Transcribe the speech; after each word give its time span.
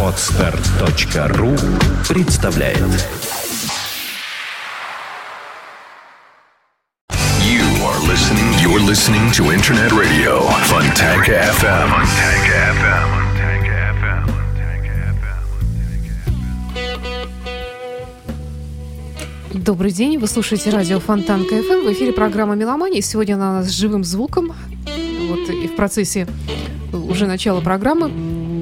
Отстар.ру 0.00 1.56
представляет 2.08 2.78
You 7.40 7.66
are 7.82 7.98
listening. 8.06 8.54
You're 8.62 8.78
listening 8.78 9.32
to 9.32 9.50
Internet 9.52 9.90
Radio 9.90 10.42
Fontanka 10.68 11.32
FM. 11.58 11.90
Fontanka 11.90 12.54
FM. 12.78 13.24
Добрый 19.54 19.90
день, 19.90 20.18
вы 20.18 20.28
слушаете 20.28 20.70
радио 20.70 21.00
Фонтан 21.00 21.44
КФМ. 21.44 21.88
В 21.88 21.92
эфире 21.92 22.12
программа 22.12 22.54
«Меломания». 22.54 23.00
Сегодня 23.00 23.34
она 23.34 23.50
у 23.50 23.54
нас 23.54 23.66
с 23.66 23.70
живым 23.70 24.04
звуком. 24.04 24.52
Вот 25.28 25.48
и 25.48 25.66
в 25.66 25.74
процессе 25.74 26.28
уже 27.14 27.26
начала 27.26 27.60
программы 27.60 28.10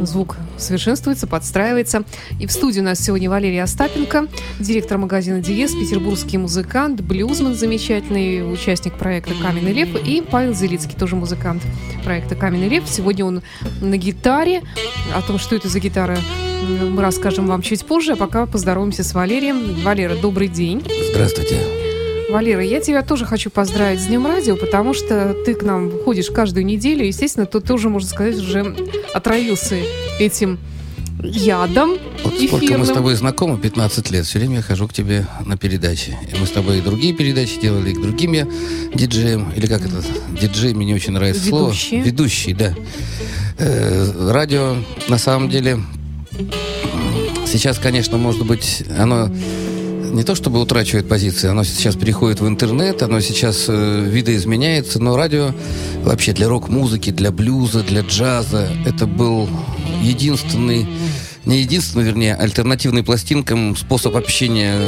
звук 0.06 0.36
совершенствуется, 0.58 1.26
подстраивается. 1.26 2.04
И 2.38 2.46
в 2.46 2.52
студии 2.52 2.80
у 2.80 2.84
нас 2.84 3.00
сегодня 3.00 3.30
Валерий 3.30 3.62
Остапенко, 3.62 4.26
директор 4.60 4.98
магазина 4.98 5.40
«Диез», 5.40 5.72
петербургский 5.72 6.36
музыкант, 6.36 7.00
блюзман 7.00 7.54
замечательный, 7.54 8.52
участник 8.52 8.94
проекта 8.94 9.32
«Каменный 9.40 9.72
лев», 9.72 9.88
и 10.06 10.20
Павел 10.20 10.54
Зелицкий, 10.54 10.96
тоже 10.98 11.16
музыкант 11.16 11.62
проекта 12.04 12.34
«Каменный 12.34 12.68
лев». 12.68 12.84
Сегодня 12.86 13.24
он 13.24 13.42
на 13.80 13.96
гитаре. 13.96 14.62
О 15.14 15.22
том, 15.22 15.38
что 15.38 15.56
это 15.56 15.68
за 15.68 15.80
гитара, 15.80 16.18
мы 16.62 17.00
расскажем 17.00 17.46
вам 17.46 17.62
чуть 17.62 17.86
позже, 17.86 18.12
а 18.12 18.16
пока 18.16 18.44
поздороваемся 18.44 19.02
с 19.02 19.14
Валерием. 19.14 19.82
Валера, 19.82 20.14
добрый 20.16 20.48
день. 20.48 20.84
Здравствуйте. 21.10 21.91
Валера, 22.32 22.64
я 22.64 22.80
тебя 22.80 23.02
тоже 23.02 23.26
хочу 23.26 23.50
поздравить 23.50 24.00
с 24.00 24.06
Днем 24.06 24.26
Радио, 24.26 24.56
потому 24.56 24.94
что 24.94 25.34
ты 25.44 25.54
к 25.54 25.62
нам 25.62 25.90
ходишь 26.02 26.30
каждую 26.30 26.64
неделю. 26.64 27.06
Естественно, 27.06 27.46
ты 27.46 27.60
тоже, 27.60 27.88
можно 27.90 28.08
сказать, 28.08 28.36
уже 28.38 28.74
отравился 29.12 29.76
этим 30.18 30.58
ядом 31.22 31.90
Вот 32.24 32.34
сколько 32.34 32.56
мы 32.56 32.64
эфирным. 32.66 32.86
с 32.86 32.88
тобой 32.88 33.14
знакомы, 33.14 33.58
15 33.58 34.10
лет, 34.10 34.24
все 34.26 34.38
время 34.38 34.56
я 34.56 34.62
хожу 34.62 34.88
к 34.88 34.92
тебе 34.92 35.26
на 35.44 35.56
передачи. 35.56 36.16
И 36.32 36.40
мы 36.40 36.46
с 36.46 36.50
тобой 36.50 36.78
и 36.78 36.80
другие 36.80 37.14
передачи 37.14 37.60
делали, 37.60 37.90
и 37.90 37.94
к 37.94 38.00
другим 38.00 38.32
я 38.32 38.48
диджеям, 38.94 39.52
или 39.54 39.66
как 39.66 39.82
это, 39.82 40.02
диджей, 40.40 40.74
мне 40.74 40.86
не 40.86 40.94
очень 40.94 41.12
нравится 41.12 41.44
Ведущие. 41.46 41.90
слово. 41.90 42.02
Ведущий, 42.02 42.54
да. 42.54 42.74
Э, 43.58 44.30
радио, 44.32 44.76
на 45.08 45.18
самом 45.18 45.48
деле, 45.48 45.78
сейчас, 47.46 47.78
конечно, 47.78 48.16
может 48.16 48.44
быть, 48.44 48.82
оно 48.98 49.30
не 50.12 50.24
то 50.24 50.34
чтобы 50.34 50.60
утрачивает 50.60 51.08
позиции, 51.08 51.48
оно 51.48 51.64
сейчас 51.64 51.96
переходит 51.96 52.40
в 52.40 52.46
интернет, 52.46 53.02
оно 53.02 53.20
сейчас 53.20 53.64
э, 53.68 54.06
видоизменяется, 54.08 55.00
но 55.00 55.16
радио 55.16 55.52
вообще 56.02 56.32
для 56.32 56.48
рок-музыки, 56.48 57.10
для 57.10 57.30
блюза, 57.30 57.82
для 57.82 58.02
джаза, 58.02 58.68
это 58.84 59.06
был 59.06 59.48
единственный 60.02 60.86
не 61.44 61.60
единственный, 61.60 62.04
вернее, 62.04 62.36
альтернативный 62.36 63.02
пластинкам 63.02 63.76
способ 63.76 64.14
общения. 64.14 64.78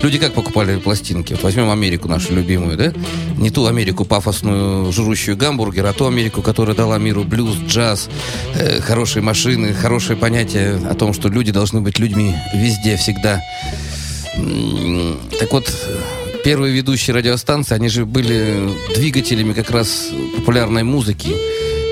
Люди 0.00 0.18
как 0.18 0.32
покупали 0.32 0.78
пластинки? 0.78 1.34
Вот 1.34 1.42
возьмем 1.42 1.70
Америку 1.70 2.08
нашу 2.08 2.34
любимую, 2.34 2.78
да? 2.78 2.94
Не 3.36 3.50
ту 3.50 3.66
Америку 3.66 4.06
пафосную, 4.06 4.90
жрущую 4.90 5.36
гамбургер, 5.36 5.84
а 5.84 5.92
ту 5.92 6.06
Америку, 6.06 6.40
которая 6.40 6.74
дала 6.74 6.96
миру 6.96 7.24
блюз, 7.24 7.56
джаз, 7.66 8.08
э, 8.54 8.80
хорошие 8.80 9.22
машины, 9.22 9.74
хорошее 9.74 10.18
понятие 10.18 10.76
о 10.76 10.94
том, 10.94 11.12
что 11.12 11.28
люди 11.28 11.52
должны 11.52 11.82
быть 11.82 11.98
людьми 11.98 12.34
везде, 12.54 12.96
всегда. 12.96 13.42
Так 15.38 15.52
вот, 15.52 15.72
первые 16.44 16.72
ведущие 16.74 17.14
радиостанции, 17.16 17.74
они 17.74 17.88
же 17.88 18.04
были 18.06 18.70
двигателями 18.94 19.52
как 19.52 19.70
раз 19.70 20.08
популярной 20.36 20.82
музыки. 20.82 21.34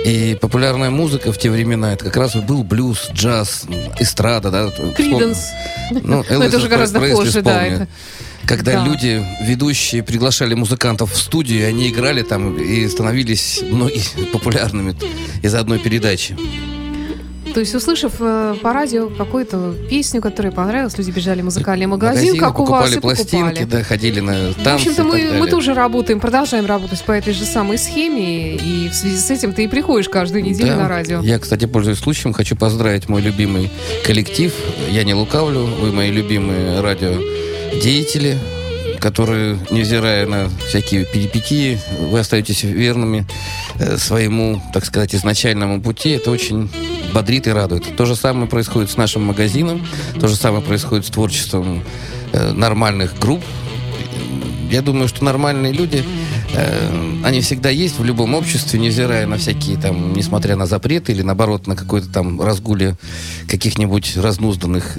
И 0.05 0.39
популярная 0.41 0.91
музыка 0.91 1.33
в 1.33 1.39
те 1.39 1.51
времена, 1.51 1.93
это 1.93 2.05
как 2.05 2.17
раз 2.17 2.37
был 2.37 2.63
блюз, 2.63 3.09
джаз, 3.13 3.65
эстрада, 3.99 4.51
да. 4.53 4.71
Криденс. 4.97 5.49
Ну, 5.91 6.01
Но 6.03 6.23
это 6.45 6.57
уже 6.59 6.69
гораздо 6.69 7.01
Пресли 7.01 7.15
позже, 7.17 7.43
да. 7.43 7.67
это- 7.67 7.89
Когда 8.47 8.75
Да. 8.75 8.85
люди, 8.87 9.27
ведущие, 9.43 10.05
приглашали 10.05 10.55
музыкантов 10.55 11.13
в 11.13 11.17
студию, 11.17 11.67
они 11.69 11.89
играли 11.89 12.23
там 12.23 12.57
и 12.57 12.87
становились 12.87 13.61
многие 13.69 14.27
популярными 14.33 14.95
из 15.43 15.53
одной 15.57 15.81
передачи. 15.81 16.37
То 17.57 17.61
есть, 17.61 17.75
услышав 17.75 18.13
э, 18.21 18.55
по 18.61 18.75
радио 18.75 19.09
какую-то 19.09 19.75
песню, 19.89 20.21
которая 20.21 20.53
понравилась, 20.53 20.99
люди 20.99 21.11
бежали 21.11 21.41
в 21.41 21.45
музыкальный 21.47 21.87
магазин, 21.87 22.35
Магазины 22.35 22.39
как 22.39 22.61
у 22.61 22.67
вас, 22.67 22.95
и 22.95 23.01
пластинки, 23.01 23.61
покупали. 23.61 23.65
да, 23.65 23.83
ходили 23.83 24.21
на 24.21 24.53
танцы 24.63 24.91
В 24.91 24.91
общем-то, 24.91 25.05
мы, 25.05 25.39
мы 25.39 25.49
тоже 25.49 25.73
работаем, 25.73 26.21
продолжаем 26.21 26.67
работать 26.67 27.03
по 27.03 27.13
этой 27.13 27.33
же 27.33 27.47
самой 27.47 27.79
схеме, 27.79 28.57
и 28.57 28.91
в 28.91 28.95
связи 28.95 29.17
с 29.17 29.31
этим 29.31 29.55
ты 29.55 29.65
и 29.65 29.69
приходишь 29.69 30.11
каждую 30.11 30.45
неделю 30.45 30.73
Да. 30.73 30.77
на 30.83 30.89
радио. 30.89 31.23
Я, 31.23 31.39
кстати, 31.39 31.65
пользуясь 31.65 31.97
случаем, 31.97 32.35
хочу 32.35 32.57
поздравить 32.57 33.09
мой 33.09 33.23
любимый 33.23 33.71
коллектив. 34.05 34.53
Я 34.91 35.05
не 35.05 35.15
лукавлю, 35.15 35.65
вы 35.65 35.93
мои 35.93 36.11
любимые 36.11 36.83
радиодеятели, 36.83 38.37
которые, 39.01 39.59
невзирая 39.71 40.27
на 40.27 40.49
всякие 40.69 41.05
перипетии, 41.05 41.79
вы 42.11 42.21
остаетесь 42.21 42.63
верными 42.63 43.27
э, 43.79 43.97
своему, 43.97 44.63
так 44.73 44.85
сказать, 44.85 45.15
изначальному 45.15 45.81
пути. 45.81 46.11
Это 46.11 46.31
очень 46.31 46.71
бодрит 47.13 47.47
и 47.47 47.51
радует. 47.51 47.97
То 47.97 48.05
же 48.05 48.17
самое 48.17 48.49
происходит 48.49 48.91
с 48.91 48.97
нашим 48.97 49.25
магазином, 49.25 49.87
то 50.21 50.29
же 50.29 50.37
самое 50.37 50.63
происходит 50.63 51.07
с 51.07 51.11
творчеством 51.11 51.83
э, 52.33 52.53
нормальных 52.53 53.19
групп. 53.19 53.43
Я 54.71 54.83
думаю, 54.83 55.09
что 55.09 55.25
нормальные 55.25 55.73
люди, 55.73 56.05
э, 56.55 57.21
они 57.25 57.41
всегда 57.41 57.71
есть 57.71 57.99
в 57.99 58.05
любом 58.05 58.35
обществе, 58.35 58.79
невзирая 58.79 59.27
на 59.27 59.37
всякие 59.37 59.77
там, 59.79 60.13
несмотря 60.13 60.57
на 60.57 60.67
запреты 60.67 61.13
или 61.13 61.23
наоборот 61.23 61.67
на 61.67 61.77
какой-то 61.77 62.09
там 62.09 62.41
разгуле 62.41 62.97
каких-нибудь 63.49 64.17
разнузданных, 64.17 64.97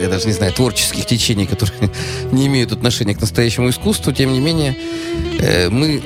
я 0.00 0.08
даже 0.08 0.26
не 0.26 0.32
знаю, 0.32 0.52
творческих 0.52 1.06
течений, 1.06 1.46
которые 1.46 1.90
не 2.32 2.46
имеют 2.46 2.72
отношения 2.72 3.14
к 3.14 3.20
настоящему 3.20 3.70
искусству. 3.70 4.12
Тем 4.12 4.32
не 4.32 4.40
менее, 4.40 4.76
э, 5.38 5.68
мы 5.68 6.02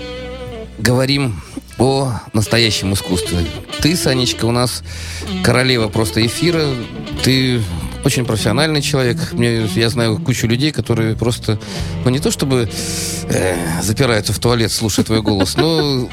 говорим 0.79 1.41
о 1.79 2.13
настоящем 2.33 2.93
искусстве. 2.95 3.39
Ты, 3.81 3.97
Санечка, 3.97 4.45
у 4.45 4.53
нас 4.53 4.83
королева 5.43 5.89
просто 5.89 6.25
эфира. 6.25 6.69
Ты 7.23 7.61
очень 8.05 8.25
профессиональный 8.25 8.83
человек. 8.83 9.33
Мне, 9.33 9.67
я 9.75 9.89
знаю 9.89 10.19
кучу 10.19 10.47
людей, 10.47 10.71
которые 10.73 11.17
просто, 11.17 11.59
ну 12.05 12.11
не 12.11 12.19
то 12.19 12.31
чтобы 12.31 12.69
э, 13.29 13.57
запираются 13.83 14.33
в 14.33 14.39
туалет, 14.39 14.71
слушая 14.73 15.05
твой 15.05 15.23
голос, 15.23 15.57
но 15.57 16.09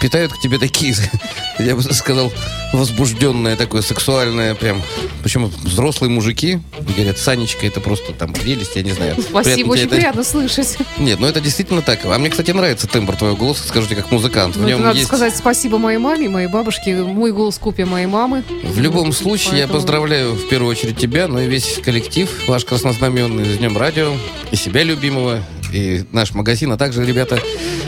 питают 0.00 0.32
к 0.32 0.40
тебе 0.40 0.58
такие, 0.58 0.94
я 1.58 1.76
бы 1.76 1.82
сказал, 1.82 2.32
возбужденное 2.72 3.56
такое 3.56 3.82
сексуальное 3.82 4.54
прям. 4.54 4.82
Причем 5.22 5.46
взрослые 5.62 6.10
мужики 6.10 6.58
говорят, 6.96 7.18
Санечка, 7.18 7.66
это 7.66 7.80
просто 7.80 8.12
там 8.12 8.32
прелесть, 8.32 8.74
я 8.76 8.82
не 8.82 8.92
знаю. 8.92 9.16
Спасибо, 9.20 9.42
Приятно 9.42 9.72
очень 9.72 9.86
это- 9.86 9.94
приятно 9.96 10.24
слышать. 10.24 10.78
Нет, 10.98 11.20
ну 11.20 11.26
это 11.26 11.40
действительно 11.40 11.82
так. 11.82 12.00
А 12.04 12.18
мне, 12.18 12.30
кстати, 12.30 12.50
нравится 12.50 12.86
тембр 12.88 13.14
твоего 13.16 13.36
голоса, 13.36 13.66
скажу 13.68 13.86
тебе, 13.86 13.96
как 13.96 14.10
музыкант. 14.10 14.56
В 14.56 14.60
Ну, 14.62 14.68
нем 14.68 14.82
надо 14.82 14.96
есть... 14.96 15.06
сказать 15.06 15.36
спасибо 15.36 15.78
моей 15.78 15.98
маме, 15.98 16.28
моей 16.28 16.48
бабушке. 16.48 16.96
Мой 17.02 17.32
голос 17.32 17.58
копия 17.58 17.84
моей 17.84 18.06
мамы. 18.06 18.42
В 18.64 18.78
любом 18.80 19.12
случае, 19.12 19.58
я 19.60 19.68
поздравляю 19.68 20.32
в 20.34 20.48
первую 20.48 20.70
очередь 20.72 20.96
тебя, 20.98 21.11
но 21.12 21.40
и 21.40 21.46
весь 21.46 21.78
коллектив, 21.84 22.48
ваш 22.48 22.64
краснознаменный, 22.64 23.44
с 23.44 23.58
Днем 23.58 23.76
Радио, 23.76 24.14
и 24.50 24.56
себя 24.56 24.82
любимого, 24.82 25.44
и 25.70 26.04
наш 26.10 26.32
магазин, 26.32 26.72
а 26.72 26.78
также, 26.78 27.04
ребята, 27.04 27.38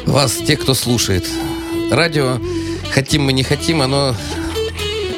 вас, 0.04 0.34
тех, 0.34 0.60
кто 0.60 0.74
слушает. 0.74 1.24
Радио, 1.90 2.38
хотим 2.90 3.22
мы, 3.22 3.32
не 3.32 3.42
хотим, 3.42 3.80
оно... 3.80 4.14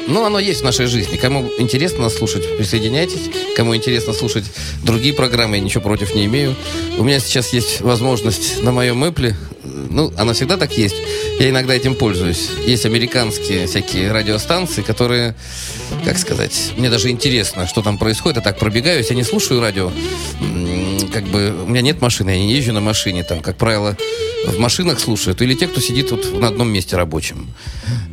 Ну, 0.07 0.23
оно 0.25 0.39
есть 0.39 0.61
в 0.61 0.63
нашей 0.63 0.87
жизни. 0.87 1.17
Кому 1.17 1.49
интересно 1.57 2.03
нас 2.03 2.15
слушать, 2.15 2.57
присоединяйтесь. 2.57 3.29
Кому 3.55 3.75
интересно 3.75 4.13
слушать 4.13 4.45
другие 4.83 5.13
программы, 5.13 5.57
я 5.57 5.61
ничего 5.61 5.81
против 5.81 6.15
не 6.15 6.25
имею. 6.25 6.55
У 6.97 7.03
меня 7.03 7.19
сейчас 7.19 7.53
есть 7.53 7.81
возможность 7.81 8.63
на 8.63 8.71
моем 8.71 9.03
Apple, 9.03 9.35
ну, 9.89 10.13
она 10.17 10.33
всегда 10.33 10.57
так 10.57 10.77
есть. 10.77 10.95
Я 11.39 11.49
иногда 11.49 11.73
этим 11.73 11.95
пользуюсь. 11.95 12.49
Есть 12.65 12.85
американские 12.85 13.67
всякие 13.67 14.11
радиостанции, 14.11 14.81
которые, 14.81 15.35
как 16.05 16.17
сказать, 16.17 16.73
мне 16.77 16.89
даже 16.89 17.09
интересно, 17.09 17.67
что 17.67 17.81
там 17.81 17.97
происходит. 17.97 18.37
Я 18.37 18.43
так 18.43 18.59
пробегаюсь, 18.59 19.09
я 19.09 19.15
не 19.15 19.23
слушаю 19.23 19.61
радио. 19.61 19.91
Как 21.13 21.23
бы 21.25 21.55
у 21.65 21.69
меня 21.69 21.81
нет 21.81 22.01
машины, 22.01 22.31
я 22.31 22.37
не 22.37 22.53
езжу 22.53 22.73
на 22.73 22.81
машине. 22.81 23.23
Там, 23.23 23.39
как 23.41 23.57
правило, 23.57 23.97
в 24.45 24.59
машинах 24.59 24.99
слушают. 24.99 25.41
Или 25.41 25.53
те, 25.53 25.67
кто 25.67 25.81
сидит 25.81 26.11
вот 26.11 26.39
на 26.39 26.47
одном 26.47 26.69
месте 26.69 26.95
рабочем. 26.95 27.49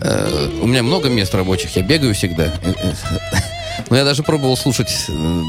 Э, 0.05 0.51
У 0.61 0.67
меня 0.67 0.83
много 0.83 1.09
мест 1.09 1.35
рабочих, 1.35 1.77
я 1.77 1.83
бегаю 1.83 2.15
всегда. 2.15 2.53
Но 3.91 3.97
я 3.97 4.05
даже 4.05 4.23
пробовал 4.23 4.57
слушать 4.57 4.95
э, 5.09 5.43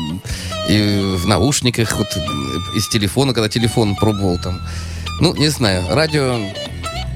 и 0.70 1.16
в 1.18 1.28
наушниках, 1.28 1.96
вот, 1.98 2.08
э, 2.16 2.78
из 2.78 2.88
телефона, 2.88 3.34
когда 3.34 3.50
телефон 3.50 3.96
пробовал 3.96 4.40
там. 4.40 4.62
Ну, 5.20 5.36
не 5.36 5.50
знаю, 5.50 5.84
радио 5.90 6.40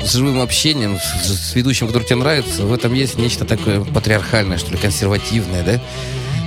с 0.04 0.14
живым 0.14 0.40
общением, 0.42 0.98
с, 0.98 1.52
с 1.52 1.56
ведущим, 1.56 1.88
который 1.88 2.04
тебе 2.04 2.18
нравится, 2.18 2.64
в 2.64 2.74
этом 2.74 2.94
есть 2.94 3.18
нечто 3.18 3.44
такое 3.46 3.82
патриархальное, 3.84 4.58
что 4.58 4.72
ли, 4.72 4.78
консервативное, 4.78 5.64
да? 5.64 5.82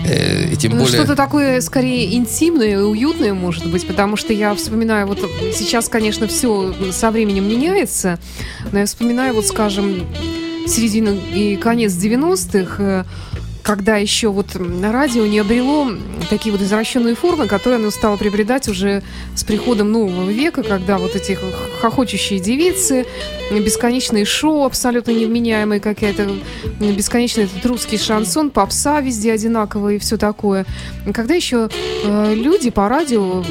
Э, 0.06 0.48
и 0.52 0.56
тем 0.56 0.72
Ну, 0.72 0.78
более... 0.84 0.98
Что-то 0.98 1.16
такое 1.16 1.60
скорее 1.60 2.14
интимное 2.14 2.72
и 2.72 2.76
уютное, 2.76 3.34
может 3.34 3.66
быть, 3.66 3.86
потому 3.86 4.16
что 4.16 4.32
я 4.32 4.54
вспоминаю, 4.54 5.06
вот 5.06 5.18
сейчас, 5.54 5.88
конечно, 5.88 6.26
все 6.28 6.74
со 6.92 7.10
временем 7.10 7.48
меняется, 7.48 8.18
но 8.72 8.80
я 8.80 8.86
вспоминаю, 8.86 9.34
вот, 9.34 9.46
скажем, 9.46 10.06
середина 10.66 11.16
и 11.34 11.56
конец 11.56 11.92
90-х, 11.92 13.06
когда 13.62 13.96
еще 13.96 14.28
вот 14.28 14.56
радио 14.82 15.24
не 15.26 15.38
обрело 15.38 15.88
такие 16.28 16.52
вот 16.52 16.60
извращенные 16.60 17.14
формы, 17.14 17.46
которые 17.46 17.78
оно 17.78 17.90
стало 17.90 18.16
приобретать 18.16 18.68
уже 18.68 19.02
с 19.34 19.44
приходом 19.44 19.92
нового 19.92 20.30
века, 20.30 20.62
когда 20.62 20.98
вот 20.98 21.14
эти 21.14 21.38
хохочущие 21.80 22.40
девицы, 22.40 23.06
бесконечные 23.50 24.24
шоу 24.24 24.64
абсолютно 24.64 25.12
невменяемые 25.12 25.80
какая-то, 25.80 26.28
бесконечный 26.80 27.44
этот 27.44 27.64
русский 27.64 27.98
шансон, 27.98 28.50
попса 28.50 29.00
везде 29.00 29.32
одинаковая 29.32 29.94
и 29.94 29.98
все 29.98 30.16
такое. 30.16 30.66
Когда 31.14 31.34
еще 31.34 31.68
э, 32.04 32.34
люди 32.34 32.70
по 32.70 32.88
радио, 32.88 33.44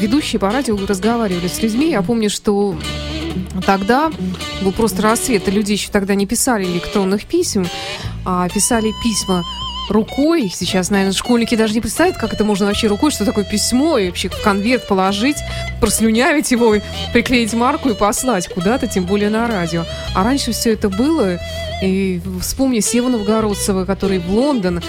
ведущие 0.00 0.40
по 0.40 0.50
радио 0.50 0.78
разговаривали 0.86 1.48
с 1.48 1.62
людьми, 1.62 1.90
я 1.90 2.02
помню, 2.02 2.30
что 2.30 2.74
Тогда 3.64 4.10
был 4.62 4.72
просто 4.72 5.02
рассвет, 5.02 5.48
и 5.48 5.50
люди 5.50 5.72
еще 5.72 5.90
тогда 5.90 6.14
не 6.14 6.26
писали 6.26 6.64
электронных 6.64 7.24
писем, 7.24 7.66
а 8.24 8.48
писали 8.48 8.92
письма 9.02 9.44
рукой. 9.88 10.52
Сейчас, 10.54 10.90
наверное, 10.90 11.14
школьники 11.14 11.54
даже 11.54 11.74
не 11.74 11.80
представляют, 11.80 12.18
как 12.18 12.32
это 12.32 12.44
можно 12.44 12.66
вообще 12.66 12.86
рукой, 12.88 13.10
что 13.10 13.24
такое 13.24 13.44
письмо, 13.44 13.98
и 13.98 14.08
вообще 14.08 14.28
в 14.28 14.40
конверт 14.42 14.86
положить, 14.86 15.38
прослюнявить 15.80 16.50
его, 16.50 16.76
приклеить 17.12 17.54
марку 17.54 17.88
и 17.88 17.94
послать 17.94 18.48
куда-то, 18.48 18.86
тем 18.86 19.04
более 19.04 19.30
на 19.30 19.48
радио. 19.48 19.84
А 20.14 20.24
раньше 20.24 20.52
все 20.52 20.72
это 20.72 20.88
было, 20.88 21.38
и 21.82 22.20
вспомни 22.40 22.80
Сева 22.80 23.08
Новгородцева, 23.08 23.84
который 23.84 24.18
в 24.18 24.30
Лондон 24.30 24.82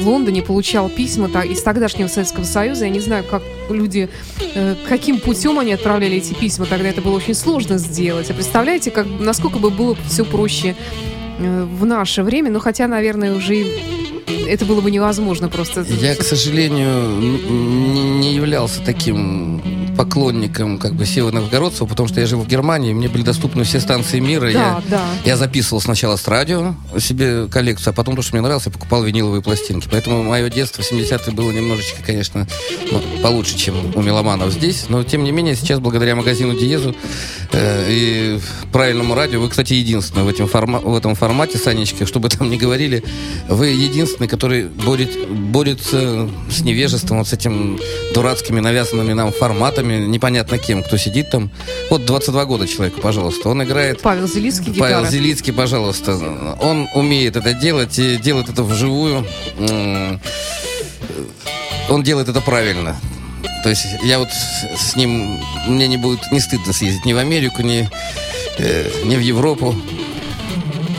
в 0.00 0.08
Лондоне 0.08 0.42
получал 0.42 0.88
письма 0.88 1.28
из 1.42 1.62
тогдашнего 1.62 2.08
Советского 2.08 2.44
Союза. 2.44 2.86
Я 2.86 2.90
не 2.90 3.00
знаю, 3.00 3.24
как 3.24 3.42
люди, 3.68 4.08
э, 4.54 4.74
каким 4.88 5.20
путем 5.20 5.58
они 5.58 5.72
отправляли 5.72 6.16
эти 6.16 6.32
письма. 6.32 6.66
Тогда 6.66 6.88
это 6.88 7.02
было 7.02 7.16
очень 7.16 7.34
сложно 7.34 7.78
сделать. 7.78 8.30
А 8.30 8.34
представляете, 8.34 8.90
как, 8.90 9.06
насколько 9.06 9.58
бы 9.58 9.70
было 9.70 9.96
все 10.08 10.24
проще 10.24 10.74
э, 11.38 11.64
в 11.64 11.84
наше 11.84 12.22
время, 12.22 12.50
ну 12.50 12.60
хотя, 12.60 12.86
наверное, 12.88 13.36
уже 13.36 13.66
это 14.26 14.64
было 14.64 14.80
бы 14.80 14.90
невозможно 14.90 15.48
просто. 15.48 15.82
Я, 15.82 16.14
к 16.14 16.22
сожалению, 16.22 17.20
не 18.20 18.34
являлся 18.34 18.80
таким 18.84 19.62
поклонником 20.00 20.78
как 20.78 20.94
бы 20.94 21.04
Севы 21.04 21.30
Новгородцева, 21.30 21.86
потому 21.86 22.08
что 22.08 22.20
я 22.20 22.26
жил 22.26 22.40
в 22.40 22.48
Германии, 22.48 22.94
мне 22.94 23.08
были 23.08 23.22
доступны 23.22 23.64
все 23.64 23.80
станции 23.80 24.18
мира. 24.18 24.46
Да, 24.46 24.48
я, 24.50 24.82
да. 24.88 25.04
я 25.26 25.36
записывал 25.36 25.82
сначала 25.82 26.16
с 26.16 26.26
радио 26.26 26.74
себе 26.98 27.48
коллекцию, 27.48 27.90
а 27.90 27.94
потом, 27.94 28.16
то, 28.16 28.22
что 28.22 28.32
мне 28.32 28.40
нравилось, 28.40 28.64
я 28.64 28.72
покупал 28.72 29.02
виниловые 29.02 29.42
пластинки. 29.42 29.88
Поэтому 29.90 30.22
мое 30.22 30.48
детство 30.48 30.82
в 30.82 30.90
70-е 30.90 31.34
было 31.34 31.50
немножечко, 31.50 32.02
конечно, 32.02 32.48
ну, 32.90 33.02
получше, 33.22 33.58
чем 33.58 33.74
у 33.94 34.00
меломанов 34.00 34.52
здесь. 34.52 34.86
Но, 34.88 35.04
тем 35.04 35.22
не 35.22 35.32
менее, 35.32 35.54
сейчас, 35.54 35.80
благодаря 35.80 36.16
магазину 36.16 36.58
Диезу 36.58 36.96
э, 37.52 37.86
и 37.90 38.40
правильному 38.72 39.14
радио, 39.14 39.38
вы, 39.38 39.50
кстати, 39.50 39.74
единственный 39.74 40.24
в, 40.24 40.28
этом 40.28 40.48
форма 40.48 40.78
в 40.78 40.96
этом 40.96 41.14
формате, 41.14 41.58
Санечка, 41.58 42.06
чтобы 42.06 42.30
там 42.30 42.48
не 42.48 42.56
говорили, 42.56 43.04
вы 43.48 43.68
единственный, 44.10 44.28
который 44.28 44.64
борет, 44.66 45.28
борется 45.28 46.28
с 46.50 46.60
невежеством, 46.62 47.18
вот 47.18 47.28
с 47.28 47.32
этим 47.32 47.78
дурацкими 48.14 48.60
навязанными 48.60 49.12
нам 49.12 49.32
форматами, 49.32 50.06
непонятно 50.06 50.58
кем, 50.58 50.82
кто 50.82 50.96
сидит 50.96 51.30
там. 51.30 51.50
Вот 51.90 52.04
22 52.04 52.44
года 52.44 52.66
человеку, 52.66 53.00
пожалуйста. 53.00 53.48
Он 53.48 53.62
играет... 53.62 54.00
Павел 54.02 54.26
Зелицкий, 54.26 54.74
Павел 54.78 54.98
гитара. 54.98 55.10
Зелицкий, 55.10 55.52
пожалуйста. 55.52 56.16
Он 56.60 56.88
умеет 56.94 57.36
это 57.36 57.54
делать 57.54 57.98
и 57.98 58.16
делает 58.16 58.48
это 58.48 58.62
вживую. 58.62 59.26
Он 61.88 62.02
делает 62.02 62.28
это 62.28 62.40
правильно. 62.40 62.96
То 63.62 63.68
есть 63.68 63.86
я 64.02 64.18
вот 64.18 64.28
с 64.30 64.96
ним, 64.96 65.38
мне 65.66 65.86
не 65.86 65.96
будет 65.96 66.20
не 66.32 66.40
стыдно 66.40 66.72
съездить 66.72 67.04
ни 67.04 67.12
в 67.12 67.18
Америку, 67.18 67.62
ни, 67.62 67.88
э, 68.58 68.90
ни 69.04 69.16
в 69.16 69.20
Европу. 69.20 69.74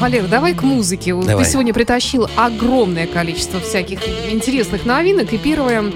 Валер, 0.01 0.27
давай 0.27 0.56
к 0.56 0.63
музыке. 0.63 1.13
Давай. 1.13 1.45
Ты 1.45 1.51
сегодня 1.51 1.74
притащил 1.74 2.27
огромное 2.36 3.06
количество 3.06 3.59
всяких 3.59 4.00
интересных 4.31 4.86
новинок. 4.86 5.31
И 5.31 5.38
первое 5.38 5.92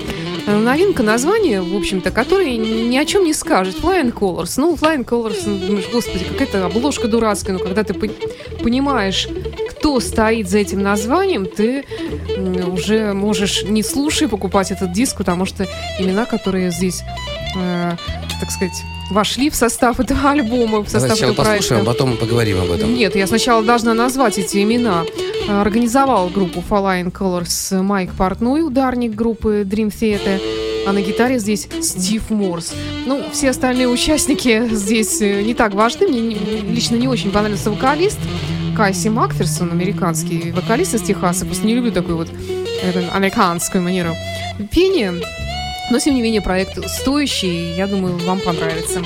Э, 0.47 0.57
новинка 0.57 1.01
названия, 1.01 1.61
в 1.61 1.75
общем-то, 1.75 2.11
который 2.11 2.55
ни 2.57 2.97
о 2.97 3.05
чем 3.05 3.23
не 3.23 3.33
скажет. 3.33 3.79
Flying 3.79 4.13
Colors. 4.13 4.53
Ну, 4.57 4.75
Flying 4.75 5.03
Colors, 5.03 5.41
ну, 5.45 5.57
думаешь, 5.57 5.89
господи, 5.91 6.23
какая-то 6.23 6.65
обложка 6.65 7.07
дурацкая. 7.07 7.57
Но 7.57 7.63
когда 7.63 7.83
ты 7.83 7.93
понимаешь, 7.93 9.27
кто 9.71 9.99
стоит 9.99 10.49
за 10.49 10.59
этим 10.59 10.83
названием, 10.83 11.47
ты 11.47 11.85
уже 12.67 13.13
можешь 13.13 13.63
не 13.63 13.81
слушай 13.81 14.27
покупать 14.27 14.71
этот 14.71 14.91
диск, 14.91 15.17
потому 15.17 15.45
что 15.45 15.67
имена, 15.99 16.25
которые 16.25 16.69
здесь, 16.69 17.01
э, 17.55 17.95
так 18.39 18.51
сказать, 18.51 18.83
вошли 19.11 19.49
в 19.49 19.55
состав 19.55 19.99
этого 19.99 20.31
альбома, 20.31 20.79
в 20.79 20.89
состав 20.89 21.17
Давай 21.17 21.31
этого 21.31 21.43
проекта. 21.43 21.57
послушаем, 21.57 21.81
а 21.81 21.85
потом 21.85 22.17
поговорим 22.17 22.61
об 22.61 22.71
этом. 22.71 22.93
Нет, 22.93 23.15
я 23.15 23.27
сначала 23.27 23.63
должна 23.63 23.93
назвать 23.93 24.37
эти 24.37 24.63
имена. 24.63 25.03
Организовал 25.47 26.29
группу 26.29 26.63
Flying 26.67 27.11
Colors 27.11 27.81
Майк 27.81 28.13
Портной, 28.13 28.65
ударник 28.65 29.13
группы 29.13 29.63
Dream 29.65 29.87
Theater, 29.87 30.41
а 30.87 30.91
на 30.91 31.01
гитаре 31.01 31.39
здесь 31.39 31.67
Стив 31.81 32.29
Морс. 32.29 32.73
Ну, 33.05 33.23
все 33.31 33.51
остальные 33.51 33.87
участники 33.87 34.67
здесь 34.71 35.21
э, 35.21 35.43
не 35.43 35.53
так 35.53 35.73
важны. 35.73 36.07
Мне 36.07 36.35
лично 36.67 36.95
не 36.95 37.07
очень 37.07 37.31
понравился 37.31 37.69
вокалист 37.69 38.19
Кайси 38.75 39.09
Макферсон, 39.09 39.71
американский 39.71 40.51
вокалист 40.51 40.95
из 40.95 41.01
Техаса. 41.01 41.45
Просто 41.45 41.65
не 41.65 41.75
люблю 41.75 41.91
такую 41.91 42.17
вот 42.17 42.29
э, 42.29 43.07
американскую 43.13 43.83
манеру 43.83 44.15
пения. 44.71 45.13
Но, 45.91 45.99
тем 45.99 46.15
не 46.15 46.21
менее, 46.21 46.41
проект 46.41 46.87
стоящий, 46.89 47.73
я 47.73 47.87
думаю, 47.87 48.17
вам 48.17 48.39
понравится. 48.39 49.03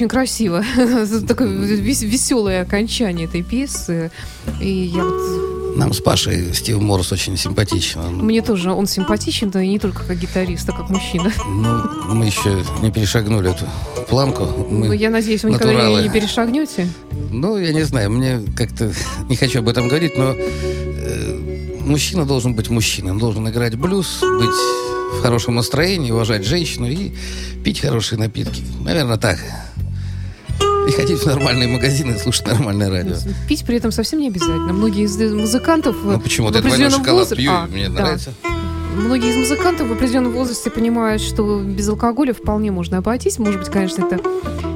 Очень 0.00 0.08
красиво. 0.08 0.64
Такое 1.28 1.48
веселое 1.48 2.62
окончание 2.62 3.26
этой 3.26 3.42
пьесы. 3.42 4.10
И 4.58 4.90
я 4.94 5.04
вот 5.04 5.76
Нам 5.76 5.92
с 5.92 6.00
Пашей 6.00 6.54
Стив 6.54 6.80
Моррис 6.80 7.12
очень 7.12 7.36
симпатичен. 7.36 8.16
Мне 8.16 8.40
тоже 8.40 8.72
он 8.72 8.86
симпатичен, 8.86 9.50
да 9.50 9.62
и 9.62 9.68
не 9.68 9.78
только 9.78 10.04
как 10.04 10.18
гитарист, 10.18 10.66
а 10.70 10.72
как 10.72 10.88
мужчина. 10.88 11.30
Ну, 11.46 12.14
мы 12.14 12.24
еще 12.24 12.64
не 12.82 12.90
перешагнули 12.90 13.50
эту 13.50 13.66
планку. 14.08 14.46
Мы- 14.70 14.86
Ну, 14.88 14.92
я 14.94 15.10
надеюсь, 15.10 15.42
вы 15.44 15.50
никогда 15.50 15.72
натуралы. 15.74 15.98
не, 16.00 16.08
не 16.08 16.14
перешагнете. 16.14 16.88
Ну, 17.30 17.58
я 17.58 17.72
не 17.74 17.82
знаю, 17.82 18.10
мне 18.10 18.40
как-то 18.56 18.90
не 19.28 19.36
хочу 19.36 19.58
об 19.58 19.68
этом 19.68 19.88
говорить, 19.88 20.16
но 20.16 20.34
э, 20.34 21.38
мужчина 21.80 22.24
должен 22.24 22.54
быть 22.54 22.70
мужчиной. 22.70 23.10
Он 23.12 23.18
должен 23.18 23.46
играть 23.50 23.74
блюз, 23.76 24.20
быть 24.22 24.50
в 25.18 25.20
хорошем 25.22 25.56
настроении, 25.56 26.10
уважать 26.10 26.44
женщину 26.46 26.88
и 26.88 27.12
пить 27.64 27.80
хорошие 27.80 28.18
напитки. 28.18 28.62
Наверное, 28.82 29.18
так. 29.18 29.38
И 30.88 30.92
ходить 30.92 31.20
в 31.20 31.26
нормальные 31.26 31.68
магазины 31.68 32.12
и 32.16 32.18
слушать 32.18 32.46
нормальное 32.46 32.90
радио. 32.90 33.14
Пить 33.48 33.64
при 33.64 33.76
этом 33.76 33.92
совсем 33.92 34.20
не 34.20 34.28
обязательно. 34.28 34.72
Многие 34.72 35.04
из 35.04 35.16
музыкантов 35.18 35.96
в- 35.96 36.12
Ну 36.12 36.20
почему? 36.20 36.48
в 36.48 36.56
определенном 36.56 37.00
шоколад 37.04 37.30
возра- 37.30 37.36
пью, 37.36 37.50
А, 37.52 37.66
мне 37.66 37.88
да. 37.88 37.94
нравится. 38.02 38.32
Многие 38.96 39.30
из 39.30 39.36
музыкантов 39.36 39.88
в 39.88 39.92
определенном 39.92 40.32
возрасте 40.32 40.68
понимают, 40.70 41.22
что 41.22 41.60
без 41.60 41.88
алкоголя 41.88 42.32
вполне 42.34 42.70
можно 42.72 42.98
обойтись. 42.98 43.38
Может 43.38 43.60
быть, 43.60 43.68
конечно, 43.70 44.04
это 44.04 44.20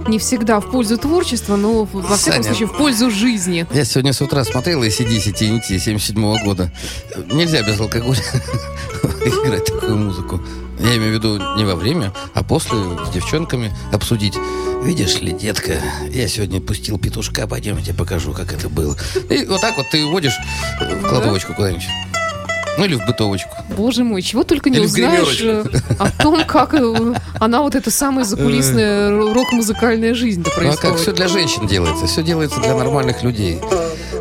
не 0.09 0.19
всегда 0.19 0.61
в 0.61 0.71
пользу 0.71 0.99
творчества, 0.99 1.57
но 1.57 1.85
во 1.85 2.17
всяком 2.17 2.43
Саня. 2.43 2.55
случае 2.55 2.69
в 2.69 2.77
пользу 2.77 3.11
жизни. 3.11 3.67
Я 3.73 3.85
сегодня 3.85 4.13
с 4.13 4.21
утра 4.21 4.45
смотрел 4.45 4.83
ACDC 4.83 5.33
TNT 5.33 5.79
77 5.79 6.45
года. 6.45 6.71
Нельзя 7.33 7.63
без 7.63 7.81
алкоголя 7.81 8.21
играть 9.25 9.65
такую 9.67 9.97
музыку. 9.97 10.41
Я 10.81 10.97
имею 10.97 11.13
в 11.13 11.15
виду 11.15 11.39
не 11.57 11.65
во 11.65 11.77
время, 11.77 12.13
а 12.35 12.43
после 12.43 12.77
с 13.07 13.11
девчонками 13.11 13.73
обсудить. 13.93 14.35
Видишь 14.83 15.21
ли, 15.21 15.33
детка, 15.33 15.81
я 16.11 16.29
сегодня 16.29 16.61
пустил 16.61 16.99
петушка, 16.99 17.47
пойдем 17.47 17.79
я 17.79 17.85
тебе 17.85 17.95
покажу, 17.95 18.33
как 18.33 18.53
это 18.53 18.69
было. 18.69 18.97
И 19.31 19.47
вот 19.47 19.61
так 19.61 19.77
вот 19.77 19.87
ты 19.91 20.05
уводишь 20.05 20.37
в 20.81 21.09
кладовочку 21.09 21.55
куда-нибудь. 21.55 21.85
Ну 22.79 22.85
или 22.85 22.95
в 22.97 23.07
бытовочку. 23.07 23.51
Боже 23.77 24.03
мой, 24.05 24.21
чего 24.23 24.43
только 24.43 24.69
не 24.71 24.79
Или 24.79 24.85
узнаешь 24.87 25.41
э, 25.43 25.65
о 25.99 26.11
том, 26.23 26.45
как 26.45 26.75
э, 26.75 27.15
она 27.39 27.63
вот 27.63 27.75
эта 27.75 27.91
самая 27.91 28.25
закулисная 28.25 29.11
р- 29.11 29.33
рок-музыкальная 29.35 30.15
жизнь-то 30.15 30.51
Ну 30.61 30.69
а 30.69 30.71
как? 30.73 30.77
Все 30.77 30.89
происходит. 30.89 31.15
для 31.17 31.29
женщин 31.29 31.67
делается. 31.67 32.07
Все 32.07 32.23
делается 32.23 32.61
для 32.61 32.75
нормальных 32.75 33.23
людей. 33.23 33.61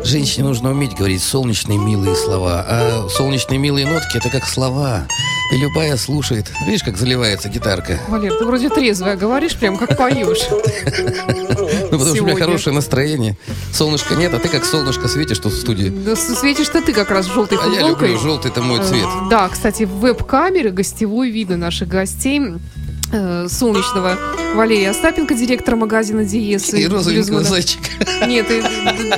Женщине 0.04 0.44
нужно 0.44 0.70
уметь 0.70 0.94
говорить 0.94 1.22
солнечные 1.22 1.78
милые 1.78 2.14
слова. 2.14 2.64
А 2.68 3.08
солнечные 3.10 3.58
милые 3.58 3.86
нотки 3.86 4.16
это 4.18 4.28
как 4.30 4.46
слова. 4.46 5.06
И 5.52 5.56
любая 5.58 5.96
слушает. 5.96 6.50
Видишь, 6.66 6.82
как 6.82 6.96
заливается 6.96 7.48
гитарка? 7.48 7.98
Валер, 8.08 8.32
ты 8.38 8.44
вроде 8.44 8.70
трезвая 8.70 9.16
говоришь, 9.16 9.56
прям 9.56 9.76
как 9.76 9.96
поешь. 9.96 10.40
Ну, 11.90 11.98
потому 11.98 12.14
что 12.14 12.24
у 12.24 12.26
меня 12.26 12.36
хорошее 12.36 12.74
настроение. 12.74 13.36
Солнышка 13.72 14.14
нет, 14.16 14.34
а 14.34 14.38
ты 14.38 14.48
как 14.48 14.64
солнышко 14.64 15.06
светишь 15.08 15.38
тут 15.38 15.52
в 15.52 15.60
студии. 15.60 15.88
Да 15.88 16.16
светишь-то 16.16 16.82
ты 16.82 16.92
как 16.92 17.10
раз 17.10 17.26
в 17.26 17.32
желтой 17.34 17.58
А 17.62 17.66
я 17.66 17.80
футболкой. 17.80 18.08
люблю 18.08 18.20
желтый, 18.20 18.43
это 18.44 18.62
мой 18.62 18.80
цвет. 18.82 19.08
Да, 19.30 19.48
кстати, 19.48 19.84
в 19.84 20.00
веб-камере 20.00 20.70
гостевой 20.70 21.30
видно 21.30 21.56
наших 21.56 21.88
гостей. 21.88 22.40
Э, 23.12 23.46
солнечного 23.48 24.16
Валерия 24.54 24.90
Остапенко, 24.90 25.34
директор 25.34 25.76
магазина 25.76 26.24
Диес. 26.24 26.72
И 26.74 26.86
розовенького 26.86 27.38
Блюзмана. 27.38 27.44
зайчика. 27.44 27.84
Нет, 28.26 28.50
и- 28.50 28.62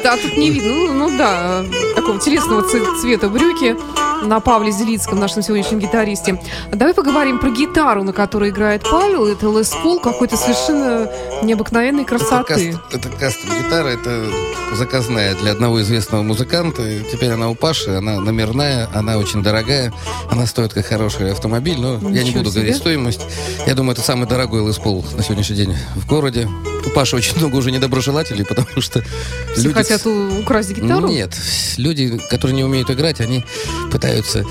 да, 0.02 0.16
тут 0.16 0.36
не 0.36 0.50
видно. 0.50 0.68
Ну, 0.72 0.92
ну 1.08 1.18
да, 1.18 1.62
э, 1.64 1.94
такого 1.94 2.18
телесного 2.18 2.62
ц- 2.62 2.80
цвета 3.00 3.28
брюки 3.28 3.76
на 4.24 4.40
Павле 4.40 4.72
Зелицком, 4.72 5.20
нашем 5.20 5.42
сегодняшнем 5.42 5.78
гитаристе. 5.78 6.40
Давай 6.72 6.94
поговорим 6.94 7.38
про 7.38 7.50
гитару, 7.50 8.02
на 8.02 8.12
которой 8.12 8.50
играет 8.50 8.82
Павел. 8.90 9.26
Это 9.26 9.46
Лес 9.46 9.70
Пол 9.82 10.00
какой-то 10.00 10.36
совершенно 10.36 11.08
необыкновенной 11.42 12.02
Это, 12.02 12.16
красоты. 12.18 12.72
каст- 12.72 12.94
это 12.94 13.08
кастом 13.10 13.50
гитара, 13.62 13.88
это 13.88 14.26
заказная 14.74 15.34
для 15.36 15.52
одного 15.52 15.80
известного 15.82 16.22
музыканта. 16.22 16.82
И 16.82 17.00
Теперь 17.12 17.30
она 17.30 17.50
у 17.50 17.54
Паши, 17.54 17.90
она 17.90 18.20
номерная, 18.20 18.88
она 18.94 19.16
очень 19.18 19.42
дорогая. 19.42 19.92
Она 20.30 20.46
стоит 20.46 20.72
как 20.74 20.86
хороший 20.86 21.30
автомобиль, 21.32 21.78
но 21.78 21.94
я 21.94 21.98
не 22.22 22.30
Ничего 22.30 22.38
буду 22.38 22.50
себе. 22.50 22.60
говорить 22.62 22.76
стоимость. 22.78 23.20
Я 23.66 23.74
думаю, 23.76 23.92
это 23.92 24.02
самый 24.02 24.26
дорогой 24.26 24.66
Лес 24.66 24.78
Пол 24.78 25.04
на 25.16 25.22
сегодняшний 25.22 25.56
день 25.56 25.76
в 25.94 26.06
городе. 26.06 26.48
У 26.84 26.90
Паши 26.90 27.14
очень 27.14 27.36
много 27.38 27.56
уже 27.56 27.70
недоброжелателей, 27.70 28.44
потому 28.44 28.80
что 28.80 29.04
Все 29.52 29.62
люди... 29.62 29.74
хотят 29.74 30.04
украсть 30.06 30.72
гитару? 30.72 31.06
Нет, 31.06 31.34
люди, 31.76 32.18
которые 32.30 32.56
не 32.56 32.64
умеют 32.64 32.90
играть, 32.90 33.20
они 33.20 33.44
пытаются, 33.92 34.44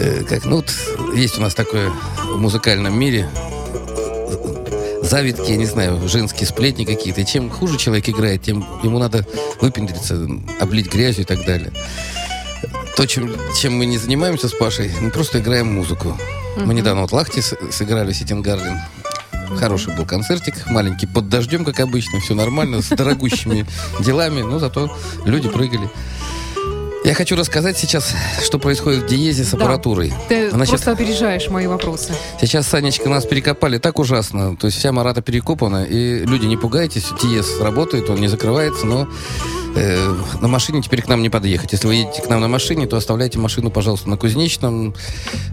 э, 0.00 0.22
как, 0.24 0.44
ну, 0.44 0.56
вот 0.56 0.72
есть 1.14 1.36
у 1.38 1.42
нас 1.42 1.54
такое 1.54 1.90
в 2.32 2.38
музыкальном 2.38 2.98
мире, 2.98 3.28
завидки, 5.02 5.50
я 5.50 5.56
не 5.56 5.66
знаю, 5.66 6.08
женские 6.08 6.46
сплетни 6.46 6.84
какие-то. 6.84 7.20
И 7.20 7.26
чем 7.26 7.50
хуже 7.50 7.76
человек 7.78 8.08
играет, 8.08 8.42
тем 8.42 8.64
ему 8.82 8.98
надо 8.98 9.26
выпендриться, 9.60 10.26
облить 10.60 10.92
грязью 10.92 11.24
и 11.24 11.26
так 11.26 11.44
далее. 11.44 11.72
То, 12.96 13.06
чем, 13.06 13.34
чем 13.56 13.76
мы 13.76 13.86
не 13.86 13.98
занимаемся 13.98 14.48
с 14.48 14.52
Пашей, 14.52 14.90
мы 15.00 15.10
просто 15.10 15.40
играем 15.40 15.72
музыку. 15.72 16.16
Мы 16.64 16.74
недавно 16.74 17.02
вот 17.02 17.12
Лахти 17.12 17.40
сыграли 17.40 18.12
Ситин 18.12 18.42
Гарден. 18.42 18.78
Хороший 19.58 19.94
был 19.96 20.04
концертик, 20.04 20.66
маленький, 20.68 21.06
под 21.06 21.28
дождем, 21.28 21.64
как 21.64 21.80
обычно, 21.80 22.20
все 22.20 22.34
нормально, 22.34 22.82
с 22.82 22.88
дорогущими 22.88 23.66
делами, 24.00 24.42
но 24.42 24.58
зато 24.58 24.94
люди 25.24 25.48
прыгали. 25.48 25.88
Я 27.04 27.14
хочу 27.14 27.36
рассказать 27.36 27.78
сейчас, 27.78 28.12
что 28.44 28.58
происходит 28.58 29.04
в 29.04 29.06
Диезе 29.06 29.44
с 29.44 29.52
Да. 29.52 29.56
аппаратурой. 29.56 30.12
Ты 30.28 30.50
Значит, 30.50 30.70
просто 30.72 30.90
опережаешь 30.92 31.48
мои 31.48 31.66
вопросы. 31.66 32.12
Сейчас, 32.40 32.66
Санечка, 32.66 33.08
нас 33.08 33.24
перекопали 33.24 33.78
так 33.78 33.98
ужасно. 33.98 34.56
То 34.56 34.66
есть 34.66 34.76
вся 34.78 34.92
Марата 34.92 35.22
перекопана. 35.22 35.84
И 35.84 36.26
люди, 36.26 36.44
не 36.44 36.58
пугайтесь, 36.58 37.06
Диез 37.22 37.60
работает, 37.60 38.10
он 38.10 38.20
не 38.20 38.28
закрывается, 38.28 38.84
но 38.84 39.08
э, 39.74 40.14
на 40.40 40.48
машине 40.48 40.82
теперь 40.82 41.02
к 41.02 41.08
нам 41.08 41.22
не 41.22 41.30
подъехать. 41.30 41.72
Если 41.72 41.86
вы 41.86 41.94
едете 41.94 42.22
к 42.22 42.28
нам 42.28 42.40
на 42.40 42.48
машине, 42.48 42.86
то 42.86 42.96
оставляйте 42.96 43.38
машину, 43.38 43.70
пожалуйста, 43.70 44.08
на 44.08 44.16
Кузнечном, 44.16 44.94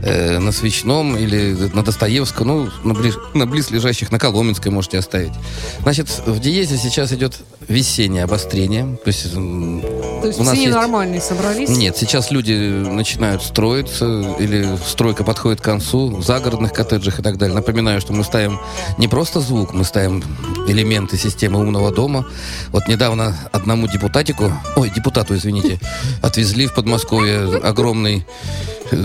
э, 0.01 0.39
на 0.39 0.51
Свечном 0.51 1.17
или 1.17 1.53
на 1.73 1.83
Достоевском, 1.83 2.47
ну, 2.47 2.69
на, 2.83 2.93
ближ- 2.93 3.19
на 3.33 3.45
близлежащих, 3.45 4.11
на 4.11 4.19
Коломенской 4.19 4.71
можете 4.71 4.97
оставить. 4.97 5.33
Значит, 5.81 6.09
в 6.25 6.39
Диезе 6.39 6.77
сейчас 6.77 7.11
идет 7.13 7.37
весеннее 7.67 8.23
обострение. 8.23 8.97
То 9.03 9.07
есть, 9.07 9.23
То 9.33 10.27
есть 10.27 10.39
у 10.39 10.43
нас 10.43 10.53
все 10.53 10.61
есть- 10.63 10.67
ненормальные 10.75 11.21
собрались? 11.21 11.69
нет, 11.69 11.97
сейчас 11.97 12.31
люди 12.31 12.53
начинают 12.53 13.43
строиться, 13.43 14.05
или 14.39 14.67
стройка 14.85 15.23
подходит 15.23 15.61
к 15.61 15.63
концу, 15.63 16.09
в 16.15 16.23
загородных 16.23 16.73
коттеджах 16.73 17.19
и 17.19 17.21
так 17.21 17.37
далее. 17.37 17.55
Напоминаю, 17.55 18.01
что 18.01 18.13
мы 18.13 18.23
ставим 18.23 18.59
не 18.97 19.07
просто 19.07 19.39
звук, 19.39 19.73
мы 19.73 19.83
ставим 19.83 20.23
элементы 20.67 21.17
системы 21.17 21.59
умного 21.59 21.91
дома. 21.91 22.25
Вот 22.71 22.87
недавно 22.87 23.35
одному 23.51 23.87
депутатику, 23.87 24.51
ой, 24.75 24.89
депутату, 24.95 25.35
извините, 25.35 25.79
отвезли 26.21 26.67
в 26.67 26.73
Подмосковье 26.75 27.57
огромный 27.63 28.25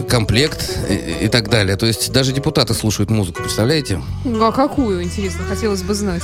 комплект 0.08 0.78
и, 0.88 1.24
и 1.24 1.28
так 1.28 1.48
далее. 1.48 1.76
То 1.76 1.86
есть 1.86 2.12
даже 2.12 2.32
депутаты 2.32 2.74
слушают 2.74 3.10
музыку, 3.10 3.42
представляете? 3.42 4.02
Ну, 4.24 4.44
А 4.44 4.52
какую, 4.52 5.02
интересно, 5.02 5.44
хотелось 5.48 5.82
бы 5.82 5.94
знать. 5.94 6.22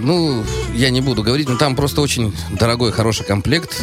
Ну, 0.00 0.44
я 0.74 0.90
не 0.90 1.00
буду 1.00 1.22
говорить, 1.22 1.48
но 1.48 1.56
там 1.56 1.76
просто 1.76 2.00
очень 2.00 2.34
дорогой, 2.58 2.92
хороший 2.92 3.24
комплект. 3.24 3.82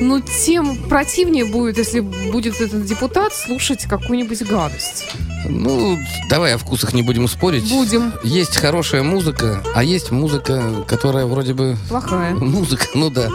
Ну, 0.00 0.20
тем 0.20 0.76
противнее 0.88 1.46
будет, 1.46 1.78
если 1.78 2.00
будет 2.00 2.60
этот 2.60 2.84
депутат 2.84 3.34
слушать 3.34 3.84
какую-нибудь 3.84 4.42
гадость. 4.42 5.06
Ну, 5.48 5.98
давай 6.28 6.54
о 6.54 6.58
вкусах 6.58 6.92
не 6.92 7.02
будем 7.02 7.28
спорить. 7.28 7.68
Будем. 7.70 8.12
Есть 8.22 8.56
хорошая 8.56 9.02
музыка, 9.02 9.62
а 9.74 9.82
есть 9.84 10.10
музыка, 10.10 10.84
которая 10.86 11.26
вроде 11.26 11.54
бы... 11.54 11.76
Плохая. 11.88 12.34
Музыка, 12.34 12.86
ну 12.94 13.10
да. 13.10 13.28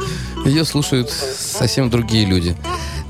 Ее 0.46 0.66
слушают 0.66 1.10
совсем 1.10 1.90
другие 1.90 2.26
люди. 2.26 2.56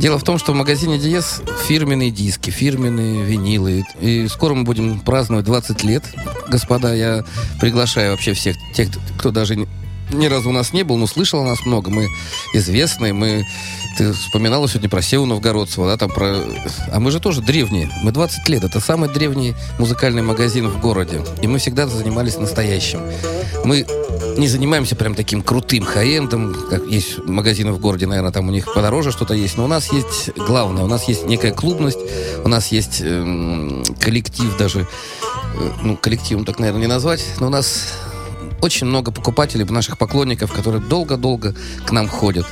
Дело 0.01 0.17
в 0.17 0.24
том, 0.24 0.39
что 0.39 0.51
в 0.51 0.55
магазине 0.55 0.98
Диес 0.98 1.41
фирменные 1.67 2.10
диски, 2.10 2.50
фирменные 2.50 3.24
винилы. 3.24 3.84
И 4.00 4.27
скоро 4.29 4.55
мы 4.55 4.63
будем 4.63 5.00
праздновать 5.00 5.46
20 5.46 5.84
лет. 5.84 6.03
Господа, 6.48 6.96
я 6.96 7.24
приглашаю 7.60 8.10
вообще 8.10 8.34
всех 8.34 8.55
тех, 8.74 8.89
кто 9.20 9.29
даже 9.29 9.55
ни- 9.55 10.25
разу 10.25 10.50
у 10.50 10.53
нас 10.53 10.74
не 10.74 10.81
был, 10.81 10.98
но 10.98 11.05
слышал 11.05 11.41
о 11.41 11.46
нас 11.46 11.63
много. 11.67 11.91
Мы 11.91 12.08
известные, 12.53 13.13
мы... 13.13 13.46
Ты 13.98 14.13
вспоминала 14.13 14.67
сегодня 14.67 14.89
про 14.89 15.01
Севу 15.01 15.25
Новгородцева, 15.25 15.88
да, 15.88 15.98
там 15.98 16.10
про... 16.10 16.38
А 16.91 17.00
мы 17.00 17.12
же 17.12 17.19
тоже 17.19 17.41
древние. 17.41 17.89
Мы 18.03 18.12
20 18.12 18.48
лет. 18.50 18.63
Это 18.63 18.79
самый 18.79 19.10
древний 19.10 19.53
музыкальный 19.79 20.21
магазин 20.21 20.67
в 20.69 20.79
городе. 20.79 21.21
И 21.41 21.48
мы 21.48 21.60
всегда 21.60 21.88
занимались 21.88 22.38
настоящим. 22.38 23.01
Мы 23.65 23.86
не 24.38 24.48
занимаемся 24.48 24.95
прям 24.95 25.13
таким 25.15 25.41
крутым 25.41 25.83
хай-эндом, 25.83 26.55
как 26.69 26.86
есть 26.86 27.17
магазины 27.25 27.71
в 27.71 27.79
городе, 27.79 28.07
наверное, 28.07 28.31
там 28.31 28.48
у 28.48 28.51
них 28.51 28.74
подороже 28.74 29.12
что-то 29.12 29.33
есть, 29.33 29.57
но 29.57 29.65
у 29.65 29.67
нас 29.67 29.91
есть 29.91 30.31
главное, 30.38 30.83
у 30.83 30.88
нас 30.88 31.07
есть 31.07 31.25
некая 31.25 31.51
клубность, 31.51 32.00
у 32.43 32.48
нас 32.48 32.67
есть 32.67 33.01
эм, 33.01 33.83
коллектив 34.00 34.55
даже, 34.57 34.81
э, 34.81 35.71
ну, 35.83 35.98
коллективом 35.98 36.45
так, 36.45 36.60
наверное, 36.60 36.81
не 36.81 36.88
назвать, 36.88 37.24
но 37.39 37.48
у 37.48 37.50
нас 37.50 37.93
очень 38.62 38.88
много 38.88 39.12
покупателей, 39.12 39.65
наших 39.65 39.98
поклонников, 39.98 40.51
которые 40.51 40.81
долго-долго 40.81 41.55
к 41.85 41.92
нам 41.92 42.07
ходят. 42.07 42.46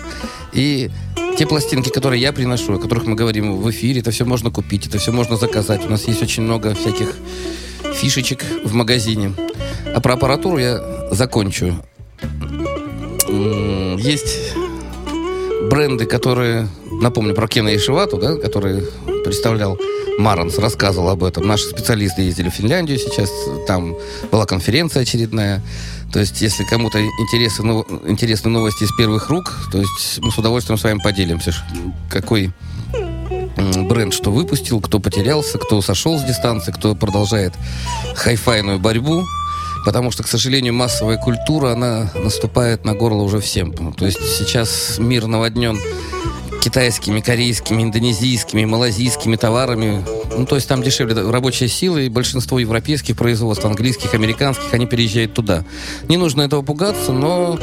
И 0.53 0.89
те 1.38 1.45
пластинки, 1.45 1.89
которые 1.89 2.21
я 2.21 2.33
приношу, 2.33 2.73
о 2.73 2.79
которых 2.79 3.05
мы 3.05 3.15
говорим 3.15 3.57
в 3.57 3.69
эфире, 3.71 4.01
это 4.01 4.12
все 4.12 4.25
можно 4.25 4.51
купить, 4.51 4.88
это 4.88 4.97
все 4.97 5.12
можно 5.12 5.38
заказать. 5.38 5.86
У 5.86 5.89
нас 5.89 6.07
есть 6.07 6.21
очень 6.21 6.43
много 6.43 6.73
всяких 6.73 7.15
фишечек 7.93 8.43
в 8.63 8.73
магазине. 8.73 9.33
А 9.93 9.99
про 10.01 10.13
аппаратуру 10.13 10.57
я 10.57 11.07
закончу. 11.12 11.75
Есть 13.97 14.53
бренды, 15.69 16.05
которые, 16.05 16.67
напомню 17.01 17.36
про 17.36 17.47
Кена 17.47 17.75
Ишивату, 17.75 18.17
да, 18.17 18.36
который 18.36 18.83
представлял 19.23 19.77
Маранс, 20.19 20.58
рассказывал 20.58 21.10
об 21.10 21.23
этом. 21.23 21.47
Наши 21.47 21.63
специалисты 21.63 22.23
ездили 22.23 22.49
в 22.49 22.53
Финляндию 22.53 22.99
сейчас, 22.99 23.32
там 23.65 23.95
была 24.32 24.45
конференция 24.45 25.03
очередная. 25.03 25.62
То 26.12 26.19
есть, 26.19 26.41
если 26.41 26.63
кому-то 26.65 26.99
интересны, 27.01 27.84
интересны 28.05 28.49
новости 28.49 28.84
из 28.84 28.91
первых 28.95 29.29
рук, 29.29 29.53
то 29.71 29.77
есть 29.77 30.19
мы 30.19 30.32
с 30.32 30.38
удовольствием 30.38 30.77
с 30.77 30.84
вами 30.84 30.99
поделимся, 30.99 31.53
какой 32.10 32.51
бренд 33.55 34.13
что 34.13 34.32
выпустил, 34.32 34.82
кто 34.82 34.99
потерялся, 34.99 35.58
кто 35.58 35.82
сошел 35.82 36.19
с 36.19 36.23
дистанции, 36.23 36.71
кто 36.71 36.95
продолжает 36.95 37.53
хайфайную 38.15 38.79
борьбу. 38.79 39.23
Потому 39.86 40.12
что, 40.12 40.23
к 40.23 40.27
сожалению, 40.27 40.73
массовая 40.73 41.15
культура, 41.15 41.71
она 41.71 42.12
наступает 42.13 42.84
на 42.84 42.93
горло 42.93 43.23
уже 43.23 43.39
всем. 43.39 43.93
То 43.93 44.05
есть 44.05 44.19
сейчас 44.38 44.97
мир 44.99 45.27
наводнен 45.27 45.79
китайскими, 46.61 47.21
корейскими, 47.21 47.83
индонезийскими, 47.83 48.65
малазийскими 48.65 49.35
товарами. 49.35 50.05
Ну, 50.37 50.45
то 50.45 50.55
есть 50.55 50.67
там 50.67 50.83
дешевле 50.83 51.15
рабочая 51.29 51.67
сила, 51.67 51.97
и 51.97 52.09
большинство 52.09 52.59
европейских 52.59 53.15
производств, 53.15 53.65
английских, 53.65 54.13
американских, 54.13 54.73
они 54.73 54.85
переезжают 54.85 55.33
туда. 55.33 55.65
Не 56.07 56.17
нужно 56.17 56.43
этого 56.43 56.61
пугаться, 56.61 57.11
но 57.11 57.59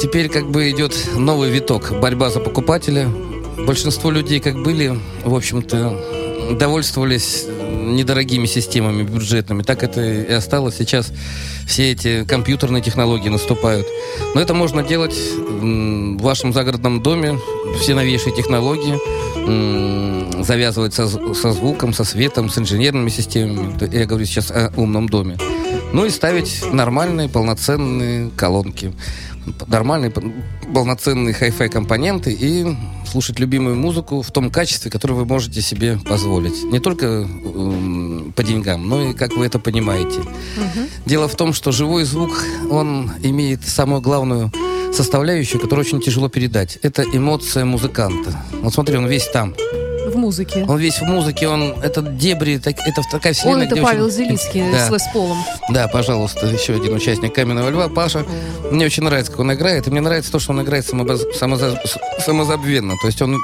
теперь 0.00 0.28
как 0.28 0.50
бы 0.50 0.70
идет 0.70 0.94
новый 1.16 1.50
виток. 1.50 1.92
Борьба 2.00 2.30
за 2.30 2.40
покупателя. 2.40 3.08
Большинство 3.66 4.10
людей 4.10 4.40
как 4.40 4.62
были, 4.62 4.98
в 5.24 5.34
общем-то, 5.34 6.19
довольствовались 6.58 7.46
недорогими 7.70 8.46
системами 8.46 9.02
бюджетными. 9.02 9.62
Так 9.62 9.82
это 9.82 10.00
и 10.02 10.32
осталось. 10.32 10.76
Сейчас 10.76 11.12
все 11.66 11.92
эти 11.92 12.24
компьютерные 12.24 12.82
технологии 12.82 13.28
наступают. 13.28 13.86
Но 14.34 14.40
это 14.40 14.54
можно 14.54 14.82
делать 14.82 15.14
в 15.14 16.22
вашем 16.22 16.52
загородном 16.52 17.02
доме. 17.02 17.38
Все 17.80 17.94
новейшие 17.94 18.34
технологии 18.34 18.98
завязывать 20.42 20.94
со, 20.94 21.08
со 21.08 21.52
звуком, 21.52 21.92
со 21.92 22.04
светом, 22.04 22.48
с 22.50 22.58
инженерными 22.58 23.10
системами. 23.10 23.76
Я 23.94 24.06
говорю 24.06 24.24
сейчас 24.24 24.50
о 24.50 24.72
умном 24.76 25.08
доме. 25.08 25.36
Ну 25.92 26.04
и 26.04 26.10
ставить 26.10 26.62
нормальные, 26.72 27.28
полноценные 27.28 28.30
колонки. 28.36 28.92
Нормальные, 29.66 30.12
полноценные 30.74 31.34
хай-фай 31.34 31.68
компоненты 31.68 32.32
и 32.32 32.66
слушать 33.10 33.38
любимую 33.38 33.76
музыку 33.76 34.22
в 34.22 34.30
том 34.30 34.50
качестве, 34.50 34.90
которое 34.90 35.14
вы 35.14 35.24
можете 35.24 35.60
себе 35.60 35.98
позволить. 35.98 36.64
Не 36.64 36.78
только 36.78 37.26
э, 37.28 38.20
по 38.34 38.42
деньгам, 38.42 38.88
но 38.88 39.10
и 39.10 39.14
как 39.14 39.36
вы 39.36 39.46
это 39.46 39.58
понимаете. 39.58 40.20
Угу. 40.20 40.86
Дело 41.06 41.28
в 41.28 41.34
том, 41.34 41.52
что 41.52 41.72
живой 41.72 42.04
звук, 42.04 42.44
он 42.70 43.10
имеет 43.22 43.66
самую 43.66 44.00
главную 44.00 44.52
составляющую, 44.92 45.60
которую 45.60 45.86
очень 45.86 46.00
тяжело 46.00 46.28
передать. 46.28 46.78
Это 46.82 47.02
эмоция 47.02 47.64
музыканта. 47.64 48.42
Вот 48.62 48.74
смотри, 48.74 48.96
он 48.96 49.06
весь 49.06 49.28
там. 49.28 49.54
В 50.10 50.16
музыке. 50.16 50.64
Он 50.68 50.78
весь 50.78 50.98
в 50.98 51.04
музыке, 51.04 51.48
он 51.48 51.74
это 51.82 52.02
дебри, 52.02 52.58
так, 52.58 52.76
это 52.86 53.02
такая 53.10 53.32
вселенная. 53.32 53.66
Он 53.66 53.72
это 53.72 53.82
Павел 53.82 54.06
очень... 54.06 54.16
Зелинский 54.16 54.70
да. 54.70 54.88
с 54.88 54.90
Лес 54.90 55.02
Полом. 55.12 55.38
Да, 55.70 55.88
пожалуйста, 55.88 56.46
еще 56.46 56.74
один 56.74 56.94
участник 56.94 57.34
Каменного 57.34 57.70
Льва, 57.70 57.88
Паша. 57.88 58.24
Мне 58.70 58.86
очень 58.86 59.04
нравится, 59.04 59.30
как 59.30 59.40
он 59.40 59.52
играет, 59.52 59.86
и 59.86 59.90
мне 59.90 60.00
нравится 60.00 60.32
то, 60.32 60.38
что 60.38 60.52
он 60.52 60.62
играет 60.62 60.84
самобаз... 60.86 61.22
самоза... 61.38 61.80
самозабвенно. 62.18 62.94
То 63.00 63.06
есть 63.06 63.22
он, 63.22 63.38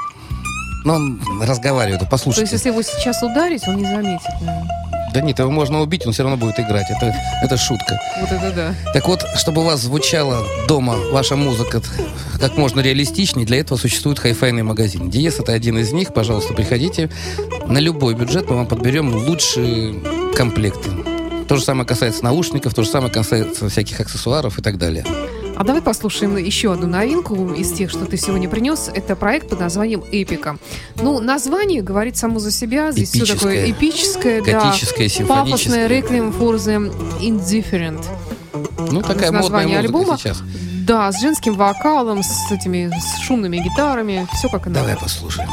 ну, 0.83 0.93
он 0.93 1.21
разговаривает, 1.41 2.01
послушайте. 2.09 2.49
То 2.49 2.53
есть 2.53 2.65
если 2.65 2.69
его 2.69 2.81
сейчас 2.81 3.23
ударить, 3.23 3.67
он 3.67 3.77
не 3.77 3.85
заметит, 3.85 4.27
наверное. 4.41 4.86
Да 5.17 5.23
нет, 5.23 5.39
его 5.39 5.49
можно 5.49 5.81
убить, 5.81 6.05
он 6.05 6.13
все 6.13 6.21
равно 6.21 6.37
будет 6.37 6.59
играть. 6.59 6.85
Это, 6.91 7.11
это 7.41 7.57
шутка. 7.57 7.99
Вот 8.21 8.31
это 8.31 8.51
да. 8.51 8.75
Так 8.93 9.07
вот, 9.07 9.25
чтобы 9.35 9.61
у 9.61 9.63
вас 9.63 9.81
звучала 9.81 10.45
дома 10.67 10.95
ваша 11.11 11.35
музыка 11.35 11.81
как 12.39 12.55
можно 12.55 12.81
реалистичнее, 12.81 13.47
для 13.47 13.57
этого 13.57 13.79
существует 13.79 14.19
хай-файный 14.19 14.61
магазин. 14.61 15.09
Диес 15.09 15.39
это 15.39 15.53
один 15.53 15.79
из 15.79 15.91
них. 15.91 16.13
Пожалуйста, 16.13 16.53
приходите. 16.53 17.09
На 17.65 17.79
любой 17.79 18.13
бюджет 18.13 18.47
мы 18.47 18.57
вам 18.57 18.67
подберем 18.67 19.11
лучшие 19.15 19.95
комплекты. 20.35 20.91
То 21.47 21.55
же 21.55 21.63
самое 21.63 21.87
касается 21.87 22.23
наушников, 22.23 22.75
то 22.75 22.83
же 22.83 22.89
самое 22.89 23.11
касается 23.11 23.69
всяких 23.69 23.99
аксессуаров 23.99 24.59
и 24.59 24.61
так 24.61 24.77
далее. 24.77 25.03
А 25.57 25.63
давай 25.63 25.81
послушаем 25.81 26.37
еще 26.37 26.71
одну 26.71 26.85
новинку 26.85 27.51
из 27.51 27.71
тех, 27.71 27.89
что 27.89 28.05
ты 28.05 28.15
сегодня 28.15 28.47
принес. 28.47 28.91
Это 28.93 29.15
проект 29.15 29.49
под 29.49 29.59
названием 29.59 30.03
«Эпика». 30.11 30.57
Ну, 30.97 31.19
название 31.19 31.81
говорит 31.81 32.15
само 32.15 32.37
за 32.37 32.51
себя. 32.51 32.91
Здесь 32.91 33.09
все 33.09 33.25
такое 33.25 33.71
эпическое, 33.71 34.41
готическое, 34.41 35.09
да, 35.19 35.25
пафосное 35.25 35.87
«Requiem 35.89 36.37
for 36.37 36.57
the 36.57 36.93
Indifferent». 37.21 38.05
Ну, 38.91 39.01
такая 39.01 39.31
название 39.31 39.79
альбома. 39.79 40.17
сейчас. 40.17 40.43
Да, 40.85 41.11
с 41.11 41.19
женским 41.19 41.55
вокалом, 41.55 42.21
с 42.21 42.51
этими 42.51 42.91
с 42.97 43.19
шумными 43.21 43.57
гитарами. 43.57 44.27
Все 44.33 44.49
как 44.49 44.67
и 44.67 44.69
надо. 44.69 44.81
Давай 44.81 44.95
послушаем. 44.95 45.49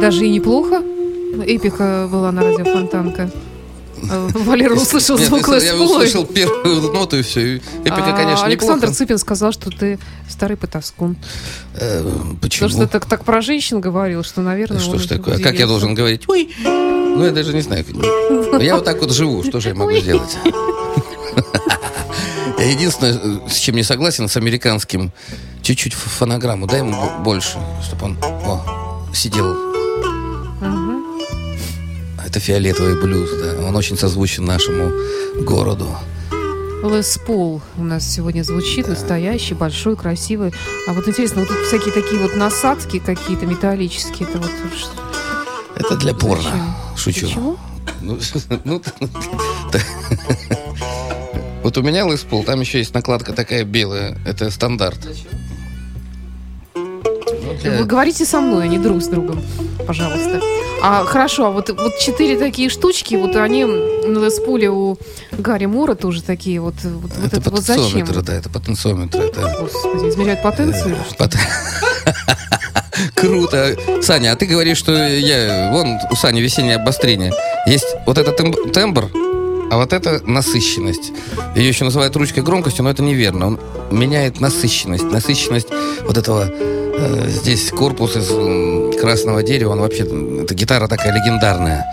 Даже 0.00 0.26
и 0.26 0.30
неплохо. 0.30 0.82
Эпика 1.46 2.08
была 2.10 2.32
на 2.32 2.42
радио 2.42 2.64
Фонтанка. 2.64 3.30
Валера 4.00 4.74
услышал 4.74 5.18
Нет, 5.18 5.26
звук 5.26 5.48
я 5.48 5.54
Лес 5.58 5.72
Пол. 5.72 5.90
услышал 5.90 6.24
первую 6.24 6.92
ноту 6.92 7.16
и 7.18 7.22
все. 7.22 7.56
Эпика, 7.56 7.96
А 7.96 8.12
конечно, 8.12 8.44
Александр 8.46 8.76
неплохо. 8.86 8.94
Цыпин 8.94 9.18
сказал, 9.18 9.50
что 9.52 9.70
ты 9.70 9.98
старый 10.28 10.56
потаскун. 10.56 11.16
Э, 11.74 12.04
Потому 12.04 12.36
Почему? 12.36 12.68
что 12.68 12.78
ты 12.82 12.86
так, 12.86 13.06
так 13.06 13.24
про 13.24 13.40
женщин 13.40 13.80
говорил, 13.80 14.22
что, 14.22 14.40
наверное, 14.40 14.78
Что 14.78 14.98
ж 14.98 15.06
такое? 15.06 15.34
А 15.34 15.38
как 15.38 15.46
я 15.46 15.50
удивился. 15.50 15.66
должен 15.68 15.94
говорить? 15.94 16.22
Ой! 16.28 16.48
Ну, 16.64 17.24
я 17.24 17.32
даже 17.32 17.52
не 17.52 17.60
знаю. 17.60 17.84
Я 18.60 18.76
вот 18.76 18.84
так 18.84 19.00
вот 19.00 19.10
живу. 19.12 19.42
Что 19.42 19.58
же 19.58 19.70
я 19.70 19.74
могу 19.74 19.92
сделать? 19.96 20.36
Я 22.58 22.64
единственное, 22.70 23.48
с 23.48 23.56
чем 23.56 23.76
не 23.76 23.82
согласен, 23.82 24.28
с 24.28 24.36
американским, 24.36 25.12
чуть-чуть 25.62 25.94
фонограмму, 25.94 26.66
дай 26.66 26.80
ему 26.80 26.92
бо- 26.92 27.18
больше, 27.24 27.58
чтобы 27.86 28.06
он 28.06 28.16
о, 28.22 29.04
сидел. 29.14 29.56
Это 32.38 32.46
фиолетовый 32.46 32.94
блюз, 32.94 33.30
да. 33.32 33.66
Он 33.66 33.74
очень 33.74 33.98
созвучен 33.98 34.44
нашему 34.44 34.92
городу. 35.42 35.88
Лес 36.84 37.18
Пол 37.26 37.60
у 37.76 37.82
нас 37.82 38.08
сегодня 38.08 38.44
звучит, 38.44 38.86
настоящий, 38.86 39.54
большой, 39.54 39.96
красивый. 39.96 40.54
А 40.86 40.92
вот 40.92 41.08
интересно, 41.08 41.40
вот 41.40 41.48
тут 41.48 41.58
всякие 41.66 41.92
такие 41.92 42.22
вот 42.22 42.36
насадки 42.36 43.00
какие-то 43.00 43.44
металлические, 43.44 44.28
это 44.28 44.38
вот 44.38 44.52
Это 45.74 45.96
для 45.96 46.14
порно. 46.14 46.44
Зачем? 46.44 46.96
Шучу. 46.96 47.26
Почему? 47.26 47.56
Ну, 48.02 48.18
ну, 48.64 48.82
да. 49.72 49.80
Вот 51.64 51.76
у 51.76 51.82
меня 51.82 52.08
Лес 52.08 52.20
Пол, 52.20 52.44
там 52.44 52.60
еще 52.60 52.78
есть 52.78 52.94
накладка 52.94 53.32
такая 53.32 53.64
белая. 53.64 54.16
Это 54.24 54.48
стандарт. 54.52 55.00
Для- 55.00 55.14
Вы 57.64 57.84
говорите 57.84 58.24
со 58.24 58.40
мной, 58.40 58.64
а 58.64 58.68
не 58.68 58.78
друг 58.78 59.02
с 59.02 59.08
другом, 59.08 59.42
пожалуйста. 59.86 60.40
А 60.80 61.04
хорошо, 61.04 61.46
а 61.46 61.50
вот, 61.50 61.70
вот 61.70 61.98
четыре 61.98 62.38
такие 62.38 62.68
штучки, 62.68 63.16
вот 63.16 63.34
они 63.34 63.64
на 63.64 64.24
Лесполе 64.24 64.70
у 64.70 64.96
Гарри 65.32 65.66
Мура 65.66 65.94
тоже 65.96 66.22
такие 66.22 66.60
вот. 66.60 66.74
Вот, 66.84 67.10
вот 67.16 67.24
Это 67.26 67.36
это 67.38 67.50
вот 67.50 67.60
зачем? 67.62 67.82
потенциометр, 67.84 68.22
да, 68.22 68.34
это 68.34 68.48
потенциометр. 68.48 69.18
Это... 69.20 69.56
Господи, 69.60 70.08
измеряют 70.08 70.42
потенцию? 70.42 70.96
Пот- 71.18 71.34
Круто. 73.14 73.76
Саня, 74.02 74.32
а 74.32 74.36
ты 74.36 74.46
говоришь, 74.46 74.78
что 74.78 74.92
я... 74.92 75.70
Вон 75.72 75.98
у 76.10 76.14
Сани 76.16 76.40
весеннее 76.40 76.76
обострение. 76.76 77.32
Есть 77.66 77.86
вот 78.06 78.18
этот 78.18 78.38
темб- 78.40 78.70
тембр, 78.72 79.08
а 79.70 79.76
вот 79.76 79.92
это 79.92 80.20
насыщенность. 80.24 81.12
Ее 81.54 81.68
еще 81.68 81.84
называют 81.84 82.14
ручкой 82.16 82.42
громкостью, 82.42 82.84
но 82.84 82.90
это 82.90 83.02
неверно. 83.02 83.46
Он 83.48 83.58
меняет 83.90 84.40
насыщенность. 84.40 85.04
Насыщенность 85.04 85.68
вот 86.06 86.16
этого... 86.16 86.46
э, 86.50 87.28
здесь 87.28 87.70
корпус 87.70 88.16
из 88.16 88.96
красного 89.00 89.42
дерева, 89.42 89.72
он 89.72 89.80
вообще... 89.80 90.04
Это 90.42 90.54
гитара 90.54 90.88
такая 90.88 91.14
легендарная. 91.14 91.84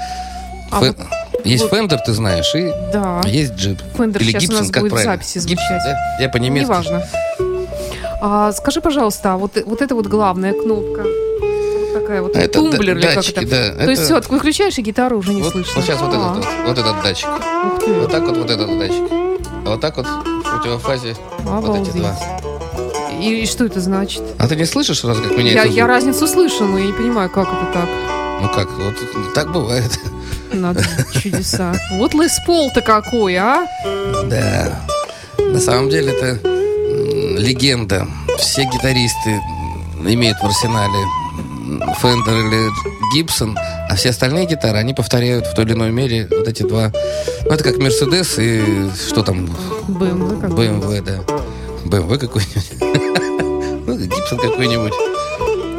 А 0.71 0.81
Фе- 0.81 0.87
вот- 0.87 1.45
есть 1.45 1.63
вот- 1.63 1.71
Фендер, 1.71 1.99
ты 1.99 2.13
знаешь, 2.13 2.53
и 2.55 2.71
Да. 2.91 3.21
есть 3.25 3.53
джип. 3.55 3.79
Фендер 3.97 4.21
Или 4.21 4.29
сейчас 4.31 4.43
у 4.43 4.45
Гибсон, 4.47 4.59
нас 4.63 4.71
как 4.71 4.81
будет 4.81 4.91
правильно? 4.93 5.13
записи 5.13 5.37
Гибсон, 5.39 5.55
звучать. 5.67 5.81
да? 5.85 6.17
Я 6.21 6.29
по-немецки. 6.29 6.65
Неважно. 6.65 7.03
А, 8.21 8.51
скажи, 8.53 8.81
пожалуйста, 8.81 9.33
а 9.33 9.37
вот, 9.37 9.61
вот 9.65 9.81
это 9.81 9.93
вот 9.95 10.07
главная 10.07 10.53
кнопка. 10.53 11.03
Такая 11.95 12.21
вот 12.21 12.35
А 12.35 12.39
это 12.41 12.59
тумблер 12.59 12.97
или 12.97 13.05
как 13.05 13.15
датчики, 13.15 13.37
это? 13.37 13.47
да. 13.47 13.71
То 13.71 13.81
это- 13.83 13.91
есть 13.91 14.03
все, 14.03 14.19
выключаешь, 14.27 14.77
и 14.77 14.81
гитару 14.81 15.17
уже 15.17 15.33
не 15.33 15.41
вот, 15.41 15.53
слышно. 15.53 15.71
вот 15.77 15.85
сейчас 15.85 16.01
вот 16.01 16.13
А, 16.13 16.17
этот, 16.17 16.45
вот, 16.45 16.67
вот 16.67 16.77
этот 16.77 17.03
датчик. 17.03 17.27
Вот 17.87 18.11
так 18.11 18.23
вот 18.23 18.37
вот 18.37 18.49
этот 18.51 18.77
датчик. 18.79 19.03
А 19.65 19.69
вот 19.69 19.79
так 19.79 19.95
вот 19.95 20.05
в 20.05 20.43
противофазе 20.43 21.15
вот 21.39 21.63
эти 21.63 21.67
обалдеть. 21.69 21.93
два. 21.95 22.15
И, 23.21 23.43
и 23.43 23.45
что 23.45 23.63
это 23.63 23.79
значит? 23.79 24.21
А 24.37 24.47
ты 24.49 24.57
не 24.57 24.65
слышишь 24.65 25.05
раз, 25.05 25.17
как 25.19 25.31
Я, 25.31 25.37
меняется 25.37 25.67
я 25.67 25.71
звук? 25.71 25.87
разницу 25.87 26.27
слышу, 26.27 26.65
но 26.65 26.77
я 26.79 26.87
не 26.87 26.91
понимаю, 26.93 27.29
как 27.29 27.47
это 27.47 27.65
так. 27.73 27.87
Ну 28.41 28.49
как, 28.49 28.69
вот 28.71 29.33
так 29.33 29.53
бывает. 29.53 29.97
Надо 30.51 30.83
чудеса. 31.13 31.73
Вот 31.93 32.13
Лес 32.13 32.37
Пол-то 32.45 32.81
какой, 32.81 33.37
а? 33.37 33.65
Да. 34.25 34.81
На 35.39 35.59
самом 35.61 35.89
деле 35.89 36.11
это 36.11 36.39
легенда. 37.39 38.05
Все 38.37 38.63
гитаристы 38.65 39.39
имеют 40.05 40.37
в 40.39 40.45
арсенале 40.45 40.97
Фендер 41.99 42.33
или 42.33 42.69
Гибсон, 43.13 43.57
а 43.89 43.95
все 43.95 44.09
остальные 44.09 44.45
гитары, 44.45 44.77
они 44.77 44.93
повторяют 44.93 45.47
в 45.47 45.53
той 45.53 45.65
или 45.65 45.73
иной 45.73 45.91
мере 45.91 46.27
вот 46.29 46.47
эти 46.47 46.63
два. 46.63 46.91
Ну, 47.45 47.51
это 47.51 47.63
как 47.63 47.77
Мерседес 47.77 48.37
и 48.37 48.89
что 49.07 49.23
там, 49.23 49.47
БМВ. 49.87 50.43
BMW, 50.43 51.01
да. 51.01 51.19
BMW 51.85 52.17
какой-нибудь. 52.17 52.71
Ну, 53.87 53.95
Гибсон 53.97 54.39
какой-нибудь. 54.39 54.93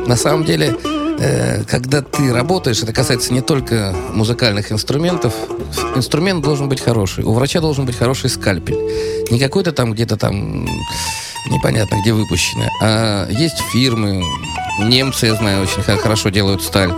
На 0.07 0.15
самом 0.15 0.45
деле, 0.45 0.77
э, 1.19 1.65
когда 1.65 2.03
ты 2.03 2.33
работаешь, 2.33 2.81
это 2.81 2.93
касается 2.93 3.33
не 3.33 3.41
только 3.41 3.93
музыкальных 4.13 4.71
инструментов. 4.71 5.35
Инструмент 5.97 6.45
должен 6.45 6.69
быть 6.69 6.81
хороший. 6.81 7.25
У 7.25 7.33
врача 7.33 7.61
должен 7.61 7.85
быть 7.85 7.97
хороший 7.97 8.31
скальпель. 8.31 8.79
Не 9.33 9.41
какой-то 9.41 9.73
там 9.73 9.93
где-то 9.93 10.17
там 10.17 10.67
непонятно 11.51 12.01
где 12.01 12.13
выпущенный. 12.13 12.69
А 12.81 13.29
есть 13.29 13.59
фирмы, 13.73 14.23
немцы, 14.81 15.27
я 15.27 15.35
знаю, 15.35 15.63
очень 15.63 15.83
хо- 15.83 15.97
хорошо 15.97 16.31
делают 16.31 16.63
сталь. 16.63 16.93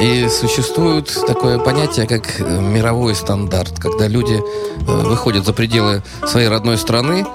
И 0.00 0.28
существует 0.28 1.06
такое 1.26 1.58
понятие, 1.58 2.06
как 2.06 2.40
э, 2.40 2.60
мировой 2.60 3.14
стандарт, 3.14 3.78
когда 3.78 4.06
люди 4.08 4.34
э, 4.34 4.82
выходят 4.84 5.44
за 5.46 5.52
пределы 5.52 6.02
своей 6.26 6.48
родной 6.48 6.76
страны. 6.78 7.26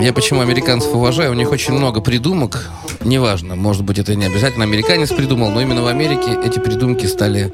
Я 0.00 0.12
почему 0.12 0.40
американцев 0.40 0.94
уважаю? 0.94 1.30
У 1.30 1.34
них 1.34 1.50
очень 1.50 1.72
много 1.72 2.00
придумок. 2.00 2.68
Неважно, 3.00 3.56
может 3.56 3.82
быть, 3.84 3.98
это 3.98 4.14
не 4.14 4.26
обязательно 4.26 4.64
американец 4.64 5.10
придумал, 5.10 5.50
но 5.50 5.60
именно 5.60 5.82
в 5.82 5.86
Америке 5.86 6.36
эти 6.44 6.58
придумки 6.58 7.06
стали 7.06 7.52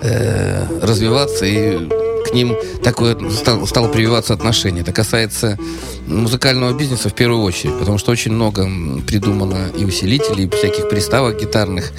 э, 0.00 0.66
развиваться 0.82 1.44
и 1.46 1.78
к 2.26 2.34
ним 2.34 2.56
такое 2.82 3.16
стал- 3.30 3.66
стало 3.66 3.88
прививаться 3.88 4.34
отношение. 4.34 4.82
Это 4.82 4.92
касается 4.92 5.58
музыкального 6.06 6.72
бизнеса 6.72 7.08
в 7.08 7.14
первую 7.14 7.42
очередь, 7.42 7.78
потому 7.78 7.98
что 7.98 8.12
очень 8.12 8.32
много 8.32 8.68
придумано 9.06 9.70
и 9.76 9.84
усилителей, 9.84 10.44
и 10.44 10.50
всяких 10.50 10.88
приставок 10.88 11.40
гитарных, 11.40 11.92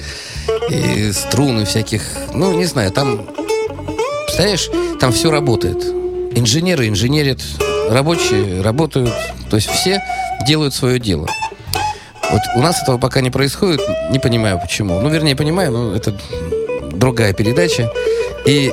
и 0.70 1.12
струн, 1.12 1.60
и 1.60 1.64
всяких, 1.64 2.02
ну, 2.34 2.52
не 2.52 2.64
знаю, 2.64 2.90
там, 2.90 3.26
представляешь, 4.26 4.70
там 5.00 5.12
все 5.12 5.30
работает. 5.30 5.84
Инженеры 6.34 6.88
инженерят, 6.88 7.40
рабочие 7.90 8.60
работают, 8.60 9.12
то 9.50 9.56
есть 9.56 9.68
все 9.68 10.02
делают 10.46 10.74
свое 10.74 10.98
дело. 10.98 11.26
Вот 12.30 12.42
у 12.56 12.60
нас 12.60 12.82
этого 12.82 12.98
пока 12.98 13.22
не 13.22 13.30
происходит, 13.30 13.80
не 14.10 14.18
понимаю 14.18 14.60
почему. 14.60 15.00
Ну, 15.00 15.08
вернее, 15.08 15.34
понимаю, 15.34 15.72
но 15.72 15.96
это 15.96 16.14
другая 16.92 17.32
передача. 17.32 17.90
И 18.44 18.72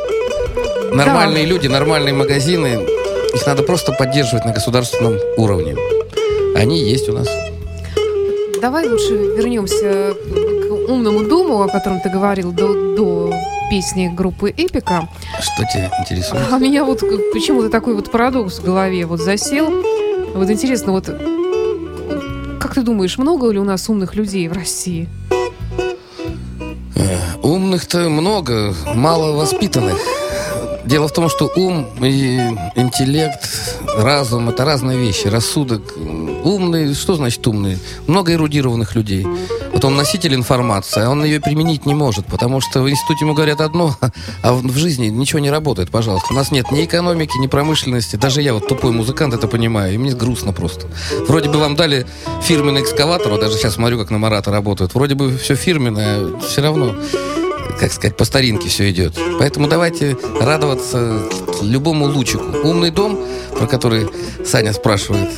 нормальные 0.92 1.46
люди, 1.46 1.68
нормальные 1.68 2.14
магазины, 2.14 2.86
их 3.34 3.46
надо 3.46 3.64
просто 3.64 3.92
поддерживать 3.92 4.46
на 4.46 4.52
государственном 4.52 5.18
уровне. 5.38 5.76
Они 6.56 6.80
есть 6.80 7.10
у 7.10 7.14
нас. 7.14 7.28
Давай 8.62 8.88
лучше 8.88 9.14
вернемся 9.14 10.14
к 10.14 10.90
умному 10.90 11.24
дому, 11.24 11.62
о 11.62 11.68
котором 11.68 12.00
ты 12.00 12.10
говорил 12.10 12.52
до, 12.52 12.96
до 12.96 13.34
песни 13.70 14.08
группы 14.08 14.50
Эпика. 14.52 15.10
Что 15.42 15.64
тебя 15.72 15.92
интересует? 16.00 16.44
А 16.52 16.58
меня 16.58 16.84
вот 16.84 17.02
почему-то 17.34 17.70
такой 17.70 17.94
вот 17.94 18.12
парадокс 18.12 18.60
в 18.60 18.64
голове 18.64 19.06
вот 19.06 19.20
засел. 19.20 19.70
Вот 20.34 20.50
интересно, 20.50 20.94
вот 20.94 21.10
как 22.60 22.74
ты 22.74 22.82
думаешь, 22.82 23.18
много 23.18 23.50
ли 23.50 23.60
у 23.60 23.64
нас 23.64 23.90
умных 23.90 24.16
людей 24.16 24.48
в 24.48 24.54
России? 24.54 25.08
Умных-то 27.44 28.10
много, 28.10 28.74
мало 28.96 29.34
воспитанных. 29.34 29.98
Дело 30.86 31.08
в 31.08 31.14
том, 31.14 31.30
что 31.30 31.52
ум 31.56 31.88
и 32.02 32.38
интеллект, 32.76 33.50
разум– 33.98 34.50
это 34.50 34.66
разные 34.66 34.98
вещи. 34.98 35.28
Рассудок. 35.28 35.94
Умный, 35.98 36.94
что 36.94 37.16
значит 37.16 37.46
умный? 37.48 37.80
Много 38.06 38.34
эрудированных 38.34 38.96
людей. 38.96 39.26
Вот 39.74 39.84
он 39.84 39.96
носитель 39.96 40.36
информации, 40.36 41.04
а 41.04 41.10
он 41.10 41.26
ее 41.26 41.42
применить 41.42 41.86
не 41.86 41.96
может, 41.96 42.28
потому 42.28 42.62
что 42.62 42.82
в 42.82 42.90
институте 42.90 43.26
ему 43.26 43.34
говорят 43.34 43.62
одно, 43.62 43.98
а 44.42 44.54
в 44.54 44.78
жизни 44.78 45.08
ничего 45.08 45.40
не 45.40 45.50
работает, 45.50 45.90
пожалуйста. 45.90 46.28
У 46.32 46.36
нас 46.36 46.52
нет 46.52 46.72
ни 46.72 46.86
экономики, 46.86 47.38
ни 47.40 47.48
промышленности. 47.48 48.16
Даже 48.16 48.42
я, 48.42 48.54
вот 48.54 48.68
тупой 48.68 48.92
музыкант, 48.92 49.34
это 49.34 49.48
понимаю, 49.48 49.94
и 49.94 49.98
мне 49.98 50.14
грустно 50.14 50.54
просто. 50.54 50.88
Вроде 51.28 51.50
бы 51.50 51.60
вам 51.60 51.76
дали 51.76 52.06
фирменный 52.44 52.84
экскаватор, 52.84 53.32
вот 53.32 53.42
даже 53.42 53.58
сейчас 53.58 53.74
смотрю, 53.74 53.98
как 53.98 54.12
на 54.12 54.20
Марата 54.20 54.52
работают. 54.52 54.94
Вроде 54.94 55.16
бы 55.16 55.36
все 55.38 55.56
фирменное, 55.56 56.40
все 56.42 56.62
равно 56.62 56.96
как 57.80 57.92
сказать, 57.92 58.16
по 58.16 58.26
старинке 58.26 58.70
все 58.70 58.90
идет. 58.90 59.18
Поэтому 59.40 59.68
давайте 59.68 60.18
радоваться 60.40 61.22
любому 61.62 62.06
лучику. 62.06 62.46
Умный 62.64 62.92
дом, 62.92 63.20
про 63.58 63.68
который 63.68 64.08
Саня 64.46 64.74
спрашивает, 64.74 65.30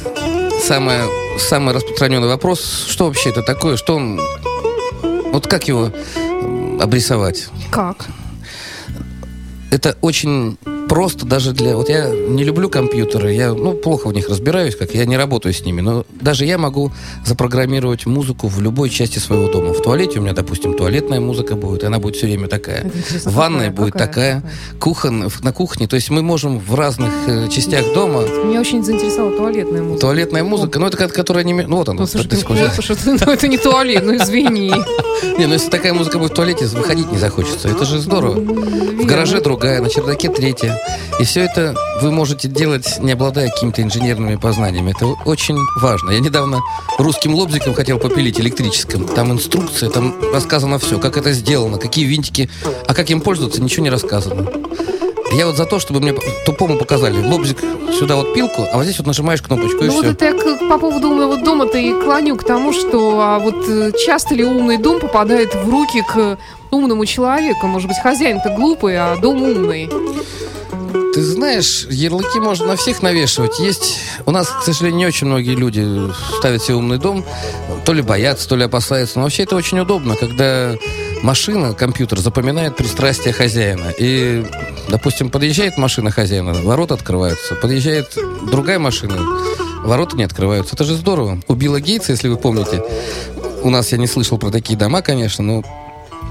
самое, 0.63 1.04
самый 1.39 1.73
распространенный 1.73 2.28
вопрос, 2.28 2.86
что 2.88 3.06
вообще 3.06 3.30
это 3.30 3.41
такое, 3.41 3.78
что 3.78 3.95
он... 3.95 4.19
Вот 5.32 5.47
как 5.47 5.67
его 5.67 5.91
обрисовать? 6.80 7.47
Как? 7.71 8.06
Это 9.71 9.97
очень 10.02 10.58
просто 10.88 11.26
даже 11.26 11.52
для... 11.54 11.76
Вот 11.76 11.89
я 11.89 12.10
не 12.10 12.43
люблю 12.43 12.69
компьютеры, 12.69 13.34
я 13.34 13.54
ну, 13.54 13.73
плохо 13.73 14.08
в 14.08 14.13
них 14.13 14.30
разбираюсь, 14.30 14.76
как 14.76 14.93
я 14.93 15.06
не 15.06 15.17
работаю 15.17 15.54
с 15.54 15.63
ними, 15.63 15.82
но 15.82 16.06
даже 16.21 16.45
я 16.45 16.58
могу 16.58 16.91
запрограммировать 17.26 18.06
музыку 18.06 18.47
в 18.47 18.62
любой 18.62 18.89
части 18.89 19.19
своего 19.19 19.47
дома. 19.47 19.73
В 19.73 19.82
туалете 19.82 20.19
у 20.19 20.21
меня, 20.21 20.34
допустим, 20.34 20.73
туалетная 20.73 21.19
музыка 21.19 21.56
будет, 21.56 21.84
и 21.84 21.86
она 21.86 22.00
будет 22.00 22.15
все 22.15 22.28
время 22.28 22.47
такая. 22.47 22.89
В 23.26 23.34
ванной 23.34 23.69
будет 23.69 23.93
какая? 23.93 24.08
такая, 24.08 24.54
кухон, 24.80 25.30
на 25.41 25.54
кухне. 25.54 25.88
То 25.88 25.95
есть 25.95 26.10
мы 26.10 26.21
можем 26.21 26.60
в 26.60 26.76
разных 26.76 27.12
э, 27.28 27.50
частях 27.50 27.93
дома... 27.93 28.21
Меня 28.21 28.62
очень 28.62 28.84
заинтересовала 28.84 29.36
туалетная 29.36 29.82
музыка. 29.82 30.02
Туалетная 30.02 30.43
музыка, 30.43 30.80
ну 30.80 30.88
это 30.88 30.97
ка- 30.97 31.08
которая 31.10 31.43
не... 31.43 31.54
Ну 31.54 31.78
вот 31.78 31.89
она. 31.89 32.02
Ну, 32.02 32.08
слушай, 32.08 32.28
ты 32.28 32.38
что 32.38 32.95
ты- 32.95 33.12
ну, 33.26 33.32
это 33.32 33.47
не 33.47 33.58
туалет, 33.58 34.04
ну 34.06 34.15
извини. 34.15 34.71
Не, 35.38 35.45
ну 35.45 35.54
если 35.54 35.69
такая 35.69 35.93
музыка 35.93 36.19
будет 36.19 36.32
в 36.32 36.36
туалете, 36.36 36.65
выходить 36.67 37.12
не 37.12 37.17
захочется. 37.17 37.67
Это 37.67 37.86
же 37.86 38.00
здорово. 38.00 38.39
В 38.39 39.06
гараже 39.06 39.41
другая, 39.41 39.82
на 39.82 39.89
чердаке 39.89 40.30
третья. 40.30 40.76
И 41.19 41.23
все 41.23 41.41
это 41.41 41.73
вы 42.01 42.11
можете 42.11 42.47
делать, 42.47 42.99
не 42.99 43.11
обладая 43.13 43.49
какими-то 43.49 43.81
инженерными 43.81 44.35
познаниями. 44.35 44.91
Это 44.95 45.05
очень 45.25 45.57
важно. 45.81 46.11
Я 46.11 46.19
недавно 46.19 46.59
русским 46.99 47.33
лобзиком 47.33 47.73
хотел 47.73 47.97
попилить 47.99 48.39
электрическим. 48.39 49.07
Там 49.07 49.31
инструкция, 49.31 49.89
там 49.89 50.15
рассказано 50.31 50.77
все, 50.79 50.99
как 50.99 51.17
это 51.17 51.31
сделано, 51.31 51.77
какие 51.77 52.05
винтики, 52.05 52.49
а 52.87 52.93
как 52.93 53.09
им 53.09 53.21
пользоваться, 53.21 53.61
ничего 53.61 53.83
не 53.83 53.89
рассказано. 53.89 54.45
Я 55.33 55.45
вот 55.45 55.57
за 55.57 55.65
то, 55.65 55.77
чтобы 55.79 55.99
мне 55.99 56.13
тупому 56.45 56.77
показали 56.77 57.21
лобзик 57.21 57.59
сюда 57.99 58.15
вот 58.15 58.33
пилку, 58.33 58.65
а 58.71 58.77
вот 58.77 58.83
здесь 58.85 58.97
вот 58.97 59.07
нажимаешь 59.07 59.41
кнопочку 59.41 59.83
и 59.83 59.87
Ну 59.87 59.93
вот 59.93 60.03
все. 60.05 60.13
это 60.13 60.25
я 60.25 60.33
к- 60.33 60.69
по 60.69 60.77
поводу 60.77 61.09
умного 61.09 61.35
дома-то 61.37 61.77
и 61.77 61.91
клоню 62.01 62.37
к 62.37 62.45
тому, 62.45 62.71
что 62.71 63.19
а 63.19 63.39
вот 63.39 63.67
э, 63.67 63.91
часто 64.05 64.35
ли 64.35 64.45
умный 64.45 64.77
дом 64.77 64.99
попадает 65.01 65.53
в 65.53 65.69
руки 65.69 66.01
к 66.01 66.37
умному 66.71 67.05
человеку? 67.05 67.67
Может 67.67 67.89
быть, 67.89 67.97
хозяин-то 68.01 68.51
глупый, 68.55 68.97
а 68.97 69.17
дом 69.17 69.41
умный. 69.43 69.89
Ты 71.17 71.23
знаешь, 71.23 71.88
ярлыки 71.89 72.38
можно 72.38 72.67
на 72.67 72.75
всех 72.75 73.01
навешивать. 73.01 73.58
Есть... 73.58 73.97
У 74.27 74.30
нас, 74.30 74.49
к 74.49 74.62
сожалению, 74.62 74.99
не 74.99 75.06
очень 75.08 75.25
многие 75.25 75.56
люди 75.56 75.84
ставят 76.38 76.62
себе 76.62 76.75
умный 76.75 76.99
дом. 76.99 77.25
То 77.86 77.93
ли 77.93 78.03
боятся, 78.03 78.47
то 78.47 78.56
ли 78.56 78.65
опасаются. 78.65 79.17
Но 79.17 79.23
вообще 79.23 79.41
это 79.41 79.56
очень 79.56 79.80
удобно, 79.80 80.15
когда 80.15 80.75
машина, 81.23 81.73
компьютер 81.73 82.19
запоминает 82.19 82.75
пристрастие 82.75 83.34
хозяина. 83.34 83.91
И, 83.97 84.45
допустим, 84.89 85.32
подъезжает 85.32 85.80
машина 85.80 86.12
хозяина, 86.12 86.53
ворота 86.53 86.93
открываются. 86.93 87.56
Подъезжает 87.56 88.15
другая 88.51 88.77
машина, 88.77 89.17
ворота 89.86 90.15
не 90.17 90.23
открываются. 90.23 90.75
Это 90.75 90.84
же 90.84 90.93
здорово. 90.93 91.41
У 91.47 91.56
Билла 91.56 91.80
Гейтса, 91.80 92.12
если 92.12 92.27
вы 92.27 92.38
помните, 92.38 92.84
у 93.63 93.71
нас 93.71 93.91
я 93.91 93.97
не 93.97 94.06
слышал 94.06 94.38
про 94.38 94.51
такие 94.51 94.77
дома, 94.77 95.01
конечно, 95.01 95.43
но 95.43 95.63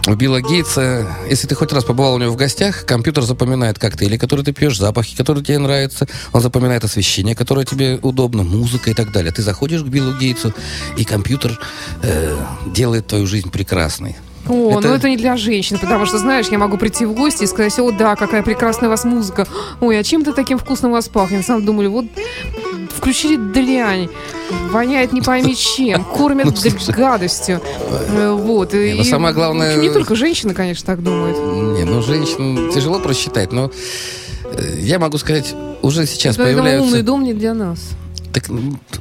у 0.06 0.14
Билла 0.14 0.40
Гейтса, 0.40 1.06
если 1.28 1.48
ты 1.48 1.54
хоть 1.54 1.72
раз 1.72 1.84
побывал 1.84 2.14
у 2.14 2.18
него 2.18 2.32
в 2.32 2.36
гостях, 2.36 2.84
компьютер 2.86 3.24
запоминает 3.24 3.78
коктейли, 3.78 4.16
которые 4.16 4.44
ты 4.44 4.52
пьешь, 4.52 4.78
запахи, 4.78 5.16
которые 5.16 5.44
тебе 5.44 5.58
нравятся. 5.58 6.06
Он 6.32 6.40
запоминает 6.40 6.84
освещение, 6.84 7.34
которое 7.34 7.64
тебе 7.66 7.98
удобно, 8.02 8.44
музыка 8.44 8.90
и 8.90 8.94
так 8.94 9.10
далее. 9.12 9.32
Ты 9.32 9.42
заходишь 9.42 9.82
к 9.82 9.86
Биллу 9.86 10.12
Гейтсу, 10.12 10.52
и 10.96 11.04
компьютер 11.04 11.58
э, 12.02 12.36
делает 12.66 13.08
твою 13.08 13.26
жизнь 13.26 13.50
прекрасной. 13.50 14.16
О, 14.48 14.78
Это- 14.78 14.88
ну 14.88 14.94
это 14.94 15.08
не 15.08 15.16
для 15.16 15.36
женщин, 15.36 15.76
потому 15.78 16.06
что, 16.06 16.18
знаешь, 16.18 16.46
я 16.52 16.58
могу 16.58 16.76
прийти 16.78 17.04
в 17.04 17.12
гости 17.14 17.42
и 17.42 17.46
сказать, 17.48 17.76
о, 17.80 17.90
да, 17.90 18.14
какая 18.14 18.44
прекрасная 18.44 18.88
у 18.88 18.90
вас 18.90 19.04
музыка. 19.04 19.44
Ой, 19.80 19.98
а 19.98 20.04
чем-то 20.04 20.32
таким 20.32 20.58
вкусным 20.58 20.92
у 20.92 20.94
вас 20.94 21.08
пахнет. 21.08 21.44
Сам 21.44 21.64
думали, 21.64 21.88
вот 21.88 22.04
включили 22.92 23.36
дрянь, 23.36 24.08
воняет 24.70 25.12
не 25.12 25.20
пойми 25.22 25.54
чем, 25.56 26.04
кормят 26.04 26.46
Ну, 26.46 26.94
гадостью. 26.94 27.60
Э, 28.10 28.32
Вот. 28.32 28.72
Не, 28.72 28.94
ну, 28.94 29.00
И, 29.02 29.04
самое 29.04 29.34
главное- 29.34 29.70
общем, 29.70 29.82
Не 29.82 29.90
только 29.90 30.14
женщины, 30.14 30.54
конечно, 30.54 30.86
так 30.86 31.02
думают. 31.02 31.36
Не, 31.78 31.84
ну 31.84 32.02
женщин 32.02 32.70
тяжело 32.72 32.98
просчитать, 32.98 33.52
но 33.52 33.70
э, 34.44 34.74
я 34.78 34.98
могу 34.98 35.18
сказать, 35.18 35.54
уже 35.82 36.06
сейчас 36.06 36.36
Поэтому 36.36 36.58
появляются... 36.58 36.86
умный 36.88 37.02
дом 37.02 37.24
не 37.24 37.34
для 37.34 37.54
нас. 37.54 37.78
Так, 38.32 38.44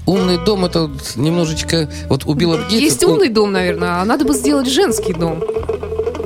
умный 0.05 0.37
дом 0.37 0.63
это 0.65 0.83
вот 0.83 1.13
немножечко... 1.17 1.89
Вот 2.09 2.25
у 2.25 2.33
Билла 2.33 2.57
Гейтса... 2.57 2.75
Есть 2.75 3.03
умный 3.03 3.29
дом, 3.29 3.51
наверное, 3.51 4.01
а 4.01 4.05
надо 4.05 4.23
бы 4.23 4.33
сделать 4.33 4.67
женский 4.67 5.13
дом. 5.13 5.43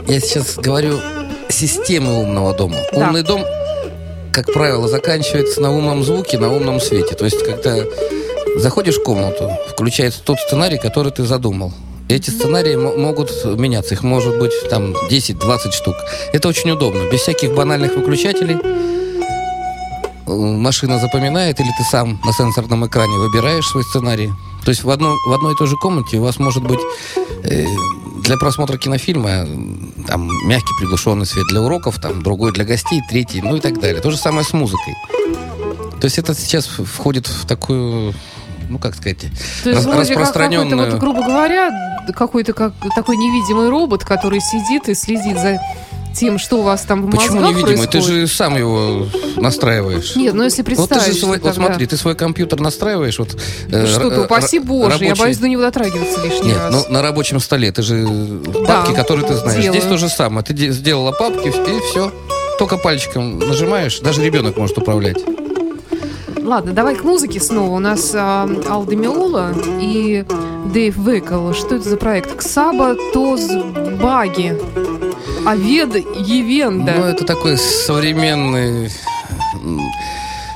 Я 0.08 0.20
сейчас 0.20 0.58
говорю 0.58 1.00
системы 1.50 2.20
умного 2.20 2.54
дома. 2.56 2.76
Да. 2.94 3.08
Умный 3.08 3.24
дом, 3.24 3.44
как 4.44 4.54
правило, 4.54 4.88
заканчивается 4.88 5.60
на 5.60 5.70
умном 5.76 6.02
звуке, 6.02 6.38
на 6.40 6.54
умном 6.54 6.80
свете. 6.80 7.14
То 7.16 7.26
есть, 7.26 7.44
когда 7.44 7.76
заходишь 8.56 8.96
в 8.98 9.04
комнату, 9.04 9.52
включается 9.70 10.22
тот 10.24 10.40
сценарий, 10.40 10.78
который 10.78 11.12
ты 11.12 11.24
задумал. 11.26 11.74
Эти 12.08 12.30
сценарии 12.30 12.76
мо- 12.78 12.96
могут 12.96 13.32
меняться. 13.46 13.96
Их 13.96 14.02
может 14.04 14.40
быть 14.40 14.54
там 14.70 14.96
10-20 15.10 15.72
штук. 15.74 15.96
Это 16.32 16.48
очень 16.48 16.72
удобно. 16.72 17.10
Без 17.12 17.20
всяких 17.20 17.54
банальных 17.54 17.96
выключателей. 17.98 18.56
Э, 20.26 20.32
Машина 20.32 21.00
запоминает, 21.00 21.60
или 21.60 21.70
ты 21.78 21.84
сам 21.92 22.22
на 22.24 22.32
сенсорном 22.32 22.88
экране 22.88 23.18
выбираешь 23.18 23.66
свой 23.68 23.84
сценарий. 23.84 24.30
То 24.64 24.70
есть 24.70 24.84
в, 24.86 24.90
одно, 24.90 25.16
в 25.28 25.34
одной 25.34 25.54
и 25.54 25.58
той 25.58 25.68
же 25.68 25.76
комнате 25.76 26.18
у 26.18 26.24
вас 26.24 26.40
может 26.40 26.64
быть 26.64 26.80
э, 27.44 27.66
для 28.30 28.38
просмотра 28.38 28.78
кинофильма 28.78 29.48
там 30.08 30.30
мягкий 30.48 30.76
приглушенный 30.80 31.26
свет 31.26 31.48
для 31.48 31.62
уроков, 31.62 32.00
там 32.00 32.22
другой 32.22 32.54
для 32.54 32.64
гостей, 32.64 33.02
третий, 33.10 33.42
ну 33.42 33.56
и 33.56 33.60
так 33.60 33.80
далее. 33.80 34.02
То 34.02 34.12
же 34.12 34.18
самое 34.18 34.46
с 34.46 34.54
музыкой. 34.54 34.94
То 36.00 36.06
есть 36.06 36.20
это 36.20 36.36
сейчас 36.36 36.68
входит 36.68 37.26
в 37.26 37.48
такую, 37.48 38.14
ну 38.70 38.78
как 38.78 38.94
сказать, 38.94 39.26
То 39.64 39.72
есть 39.72 39.84
какой-то, 39.84 40.12
распространенную... 40.12 40.92
вот, 40.92 41.00
грубо 41.00 41.24
говоря, 41.24 42.06
какой-то 42.16 42.54
как 42.54 42.74
такой 42.96 43.18
невидимый 43.18 43.68
робот, 43.68 44.06
который 44.06 44.42
сидит 44.42 44.90
и 44.90 44.94
следит 44.94 45.40
за 45.40 45.60
тем, 46.16 46.38
что 46.40 46.58
у 46.60 46.62
вас 46.64 46.82
там 46.82 47.04
в 47.06 47.12
Почему 47.12 47.36
мозгах 47.42 47.52
невидимый? 47.52 47.86
Ты 47.88 47.92
происходит. 47.92 48.28
же 48.30 48.36
сам 48.36 48.58
его 48.58 49.06
настраиваешь. 49.38 50.16
Нет, 50.16 50.34
ну 50.34 50.44
если 50.44 50.64
Вот 50.76 50.90
ты 50.90 50.96
же 50.96 51.02
свой, 51.02 51.14
что 51.16 51.28
вот 51.28 51.36
тогда- 51.42 51.54
смотри, 51.54 51.86
ты 51.86 51.98
свой 51.98 52.16
компьютер 52.16 52.60
настраиваешь, 52.60 53.20
вот 53.20 53.38
э, 53.72 53.86
Что-то, 53.88 54.16
р- 54.16 54.26
упаси 54.26 54.60
боже, 54.60 54.96
я 55.04 55.10
рабочий- 55.12 55.20
боюсь 55.20 55.38
до 55.38 55.48
него 55.48 55.62
дотрагиваться 55.62 56.24
лишний 56.24 56.50
Нет, 56.50 56.58
раз. 56.58 56.74
ну 56.88 56.94
на 56.94 57.02
рабочем 57.02 57.40
столе 57.40 57.72
ты 57.72 57.82
же 57.82 58.08
папки, 58.68 58.94
которые 58.94 59.28
ты 59.28 59.36
знаешь. 59.36 59.62
делаю. 59.64 59.80
Здесь 59.80 59.90
то 59.90 59.98
же 59.98 60.10
самое. 60.10 60.44
Ты 60.44 60.54
де- 60.54 60.72
сделала 60.72 61.12
папки 61.12 61.48
и 61.48 61.80
все. 61.92 62.12
Только 62.58 62.78
пальчиком 62.78 63.40
нажимаешь, 63.40 64.00
даже 64.00 64.22
ребенок 64.24 64.58
может 64.58 64.78
управлять. 64.78 65.18
Ладно, 66.50 66.74
давай 66.74 66.96
к 66.96 67.04
музыке 67.04 67.40
снова. 67.40 67.76
У 67.76 67.78
нас 67.78 68.12
а, 68.16 68.50
Алда 68.68 68.96
Миола 68.96 69.54
и 69.80 70.26
Дэйв 70.74 70.98
Векл. 70.98 71.54
Что 71.54 71.76
это 71.76 71.88
за 71.88 71.96
проект? 71.96 72.36
Ксаба 72.36 72.96
Тоз 73.14 73.48
Баги. 74.02 74.58
Авед 75.46 75.96
Евенда. 75.96 76.96
Ну, 76.98 77.04
это 77.04 77.24
такой 77.24 77.56
современный 77.56 78.90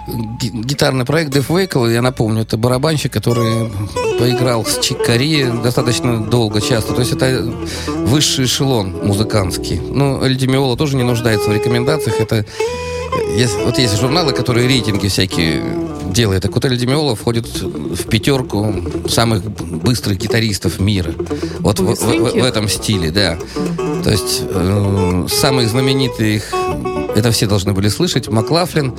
гитарный 0.08 1.06
проект 1.06 1.32
Def 1.32 1.56
Вейкл. 1.56 1.86
Я 1.86 2.02
напомню, 2.02 2.42
это 2.42 2.58
барабанщик, 2.58 3.14
который 3.14 3.72
поиграл 4.18 4.66
с 4.66 4.80
Чик 4.80 4.98
Кори 5.06 5.46
достаточно 5.64 6.20
долго, 6.24 6.60
часто. 6.60 6.94
То 6.94 7.02
есть 7.02 7.14
это 7.14 7.54
высший 7.88 8.46
эшелон 8.46 8.96
музыкантский. 9.04 9.80
Ну, 9.80 10.24
Эль 10.24 10.38
Ди 10.38 10.48
Миола 10.48 10.76
тоже 10.76 10.98
не 10.98 11.04
нуждается 11.04 11.52
в 11.52 11.54
рекомендациях. 11.54 12.20
Это 12.20 12.48
есть, 13.36 13.58
вот 13.64 13.78
есть 13.78 14.00
журналы, 14.00 14.34
которые 14.34 14.68
рейтинги 14.68 15.08
всякие 15.08 15.83
делают. 16.14 16.44
Так 16.44 16.54
вот, 16.54 16.64
Эль 16.66 16.78
Ди 16.78 16.86
Миола 16.86 17.16
входит 17.16 17.48
в 17.48 18.08
пятерку 18.08 18.74
самых 19.10 19.44
быстрых 19.44 20.18
гитаристов 20.18 20.80
мира. 20.80 21.12
Вот 21.60 21.80
в, 21.80 21.84
в- 21.84 21.96
в- 21.96 22.34
в 22.34 22.44
этом 22.44 22.70
стиле, 22.70 23.12
да. 23.12 23.38
То 24.04 24.10
есть 24.12 24.44
э, 24.48 25.28
самые 25.30 25.68
знаменитые 25.68 26.36
их, 26.38 26.54
это 27.16 27.32
все 27.32 27.46
должны 27.48 27.74
были 27.74 27.90
слышать, 27.90 28.28
Маклафлин, 28.28 28.94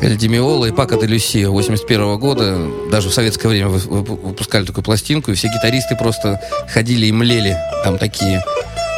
Эль 0.00 0.16
Ди 0.16 0.28
Миола 0.28 0.66
и 0.66 0.72
Пака 0.72 0.96
де 0.96 1.06
Люсия 1.06 1.48
81 1.48 2.18
года. 2.18 2.58
Даже 2.90 3.08
в 3.10 3.14
советское 3.14 3.48
время 3.48 3.68
вы- 3.68 3.78
вы- 3.78 4.16
выпускали 4.16 4.64
такую 4.64 4.84
пластинку, 4.84 5.30
и 5.30 5.34
все 5.34 5.48
гитаристы 5.48 5.96
просто 5.96 6.40
ходили 6.72 7.06
и 7.06 7.12
млели 7.12 7.56
там 7.84 7.98
такие. 7.98 8.42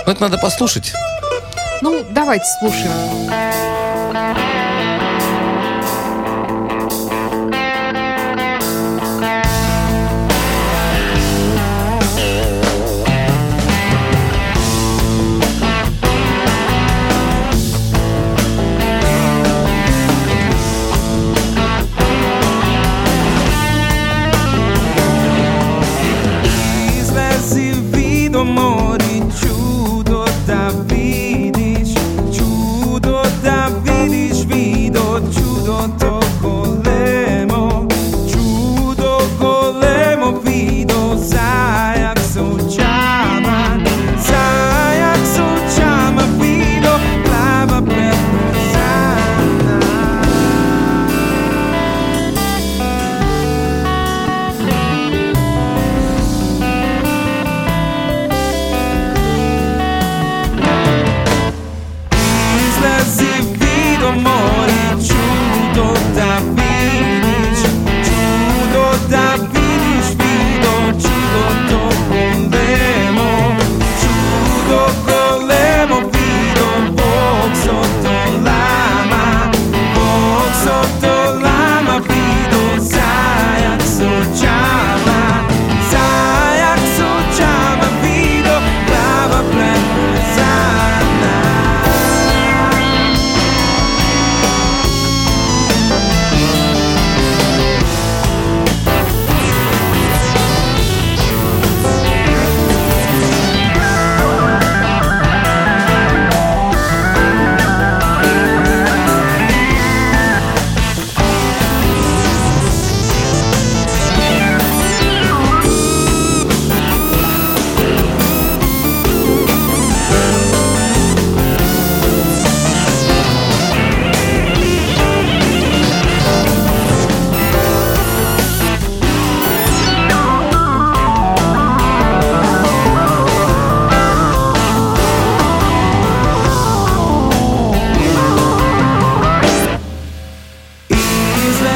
Ну, 0.06 0.12
это 0.12 0.20
надо 0.22 0.38
послушать. 0.38 0.92
Ну, 1.80 2.04
давайте 2.12 2.44
слушаем. 2.60 3.51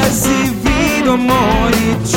esse 0.07 0.29
vindo 0.63 1.11
amor 1.11 1.71
e 1.73 2.16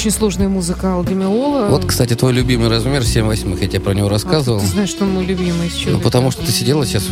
Очень 0.00 0.12
сложная 0.12 0.48
музыка 0.48 0.94
Алдемиола. 0.94 1.66
Вот, 1.66 1.84
кстати, 1.84 2.14
твой 2.14 2.32
любимый 2.32 2.70
размер 2.70 3.04
7 3.04 3.26
восьмых, 3.26 3.60
я 3.60 3.68
тебе 3.68 3.80
про 3.80 3.92
него 3.92 4.08
рассказывал. 4.08 4.56
А, 4.56 4.62
ты 4.62 4.66
знаешь, 4.66 4.88
что 4.88 5.04
он 5.04 5.10
мой 5.10 5.26
любимый. 5.26 5.68
С 5.68 5.84
ну, 5.84 6.00
потому 6.00 6.30
что 6.30 6.42
ты 6.42 6.50
сидела 6.52 6.86
сейчас, 6.86 7.06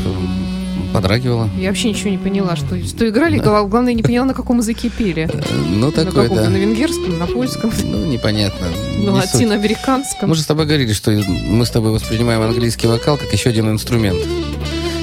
подрагивала. 0.94 1.50
Я 1.58 1.68
вообще 1.68 1.90
ничего 1.90 2.08
не 2.08 2.16
поняла, 2.16 2.56
что, 2.56 2.82
что 2.82 3.06
играли. 3.06 3.40
Да. 3.40 3.62
Главное, 3.64 3.92
не 3.92 4.02
поняла, 4.02 4.24
на 4.24 4.32
каком 4.32 4.56
языке 4.60 4.88
пели. 4.88 5.30
Ну, 5.68 5.92
такой, 5.92 6.30
да. 6.30 6.48
На 6.48 6.56
венгерском, 6.56 7.18
на 7.18 7.26
польском. 7.26 7.70
Ну, 7.84 8.06
непонятно. 8.06 8.68
На 8.96 9.12
латиноамериканском. 9.12 10.30
Мы 10.30 10.34
же 10.34 10.40
с 10.40 10.46
тобой 10.46 10.64
говорили, 10.64 10.94
что 10.94 11.10
мы 11.10 11.66
с 11.66 11.70
тобой 11.70 11.90
воспринимаем 11.90 12.40
английский 12.40 12.86
вокал 12.86 13.18
как 13.18 13.30
еще 13.30 13.50
один 13.50 13.68
инструмент. 13.68 14.18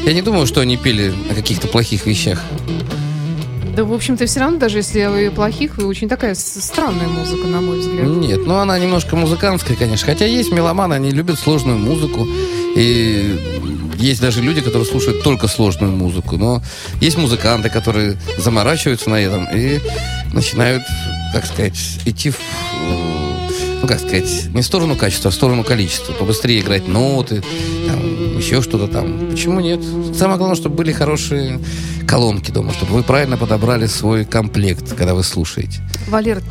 Я 0.05 0.13
не 0.13 0.23
думаю, 0.23 0.47
что 0.47 0.59
они 0.59 0.77
пели 0.77 1.13
о 1.29 1.35
каких-то 1.35 1.67
плохих 1.67 2.07
вещах. 2.07 2.41
Да, 3.75 3.83
в 3.83 3.93
общем-то, 3.93 4.25
все 4.25 4.39
равно, 4.39 4.57
даже 4.57 4.77
если 4.77 5.05
вы 5.05 5.31
плохих, 5.31 5.77
вы 5.77 5.85
очень 5.85 6.07
такая 6.07 6.33
странная 6.35 7.07
музыка, 7.07 7.47
на 7.47 7.59
мой 7.59 7.79
взгляд. 7.79 8.07
Нет, 8.07 8.39
ну 8.45 8.55
она 8.55 8.79
немножко 8.79 9.17
музыкантская, 9.17 9.75
конечно. 9.75 10.05
Хотя 10.05 10.25
есть 10.25 10.51
меломаны, 10.51 10.93
они 10.93 11.11
любят 11.11 11.37
сложную 11.37 11.77
музыку. 11.77 12.25
И 12.75 13.37
есть 13.97 14.21
даже 14.21 14.41
люди, 14.41 14.61
которые 14.61 14.85
слушают 14.85 15.23
только 15.23 15.47
сложную 15.47 15.91
музыку. 15.91 16.37
Но 16.37 16.61
есть 17.01 17.17
музыканты, 17.17 17.69
которые 17.69 18.17
заморачиваются 18.37 19.09
на 19.09 19.15
этом 19.15 19.45
и 19.53 19.79
начинают, 20.31 20.83
как 21.33 21.45
сказать, 21.45 21.77
идти 22.05 22.29
в 22.29 22.39
ну, 23.81 23.87
как 23.87 23.99
сказать, 23.99 24.47
не 24.53 24.61
в 24.61 24.65
сторону 24.65 24.95
качества, 24.95 25.27
а 25.27 25.31
в 25.31 25.35
сторону 25.35 25.63
количества. 25.63 26.13
Побыстрее 26.13 26.61
играть 26.61 26.87
ноты, 26.87 27.43
там, 27.87 28.37
еще 28.37 28.61
что-то 28.63 28.87
там. 28.87 29.29
Почему 29.29 29.59
нет? 29.59 29.79
Самое 30.17 30.37
главное, 30.37 30.55
чтобы 30.55 30.75
были 30.75 30.91
хорошие 30.91 31.59
колонки 32.05 32.51
дома, 32.51 32.71
чтобы 32.73 32.93
вы 32.93 33.03
правильно 33.03 33.37
подобрали 33.37 33.85
свой 33.87 34.25
комплект, 34.25 34.95
когда 34.95 35.13
вы 35.13 35.23
слушаете. 35.23 35.81
Валер, 36.07 36.41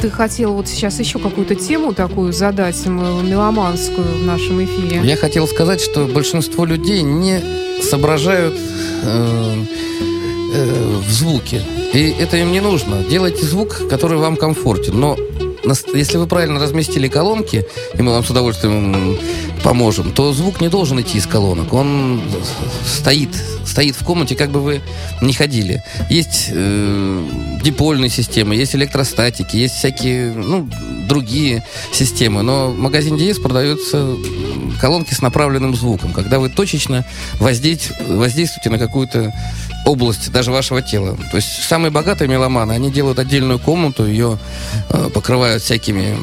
ты 0.00 0.10
хотел 0.10 0.54
вот 0.54 0.68
сейчас 0.68 0.98
еще 0.98 1.18
какую-то 1.18 1.54
тему 1.54 1.94
такую 1.94 2.32
задать, 2.32 2.84
меломанскую 2.86 4.06
в 4.18 4.24
нашем 4.24 4.64
эфире. 4.64 5.00
Я 5.02 5.16
хотел 5.16 5.46
сказать, 5.46 5.80
что 5.80 6.06
большинство 6.06 6.64
людей 6.64 7.02
не 7.02 7.42
соображают 7.82 8.54
э, 9.02 9.64
э, 10.54 11.00
в 11.06 11.10
звуке. 11.10 11.62
И 11.92 12.14
это 12.18 12.36
им 12.36 12.52
не 12.52 12.60
нужно. 12.60 13.04
Делайте 13.08 13.44
звук, 13.44 13.88
который 13.88 14.18
вам 14.18 14.36
комфортен. 14.36 14.98
Но 14.98 15.16
если 15.94 16.18
вы 16.18 16.26
правильно 16.26 16.60
разместили 16.60 17.08
колонки, 17.08 17.64
и 17.96 18.02
мы 18.02 18.12
вам 18.12 18.24
с 18.24 18.30
удовольствием 18.30 19.16
поможем, 19.64 20.12
то 20.12 20.32
звук 20.34 20.60
не 20.60 20.68
должен 20.68 21.00
идти 21.00 21.16
из 21.16 21.26
колонок. 21.26 21.72
Он 21.72 22.20
стоит, 22.86 23.30
стоит 23.64 23.96
в 23.96 24.04
комнате, 24.04 24.36
как 24.36 24.50
бы 24.50 24.60
вы 24.60 24.82
не 25.22 25.32
ходили. 25.32 25.82
Есть 26.10 26.50
э, 26.50 27.28
дипольные 27.62 28.10
системы, 28.10 28.54
есть 28.54 28.74
электростатики, 28.74 29.56
есть 29.56 29.76
всякие, 29.76 30.32
ну, 30.32 30.68
другие 31.08 31.64
системы. 31.92 32.42
Но 32.42 32.70
в 32.70 32.78
магазине 32.78 33.16
DS 33.16 33.40
продаются 33.40 34.14
колонки 34.80 35.14
с 35.14 35.22
направленным 35.22 35.74
звуком, 35.74 36.12
когда 36.12 36.38
вы 36.38 36.50
точечно 36.50 37.06
воздействуете 37.40 38.68
на 38.68 38.78
какую-то 38.78 39.32
область 39.86 40.30
даже 40.30 40.52
вашего 40.52 40.82
тела. 40.82 41.16
То 41.30 41.38
есть 41.38 41.64
самые 41.66 41.90
богатые 41.90 42.28
меломаны, 42.28 42.72
они 42.72 42.90
делают 42.90 43.18
отдельную 43.18 43.58
комнату, 43.58 44.06
ее 44.06 44.38
э, 44.90 45.08
покрывают 45.08 45.62
всякими 45.62 46.16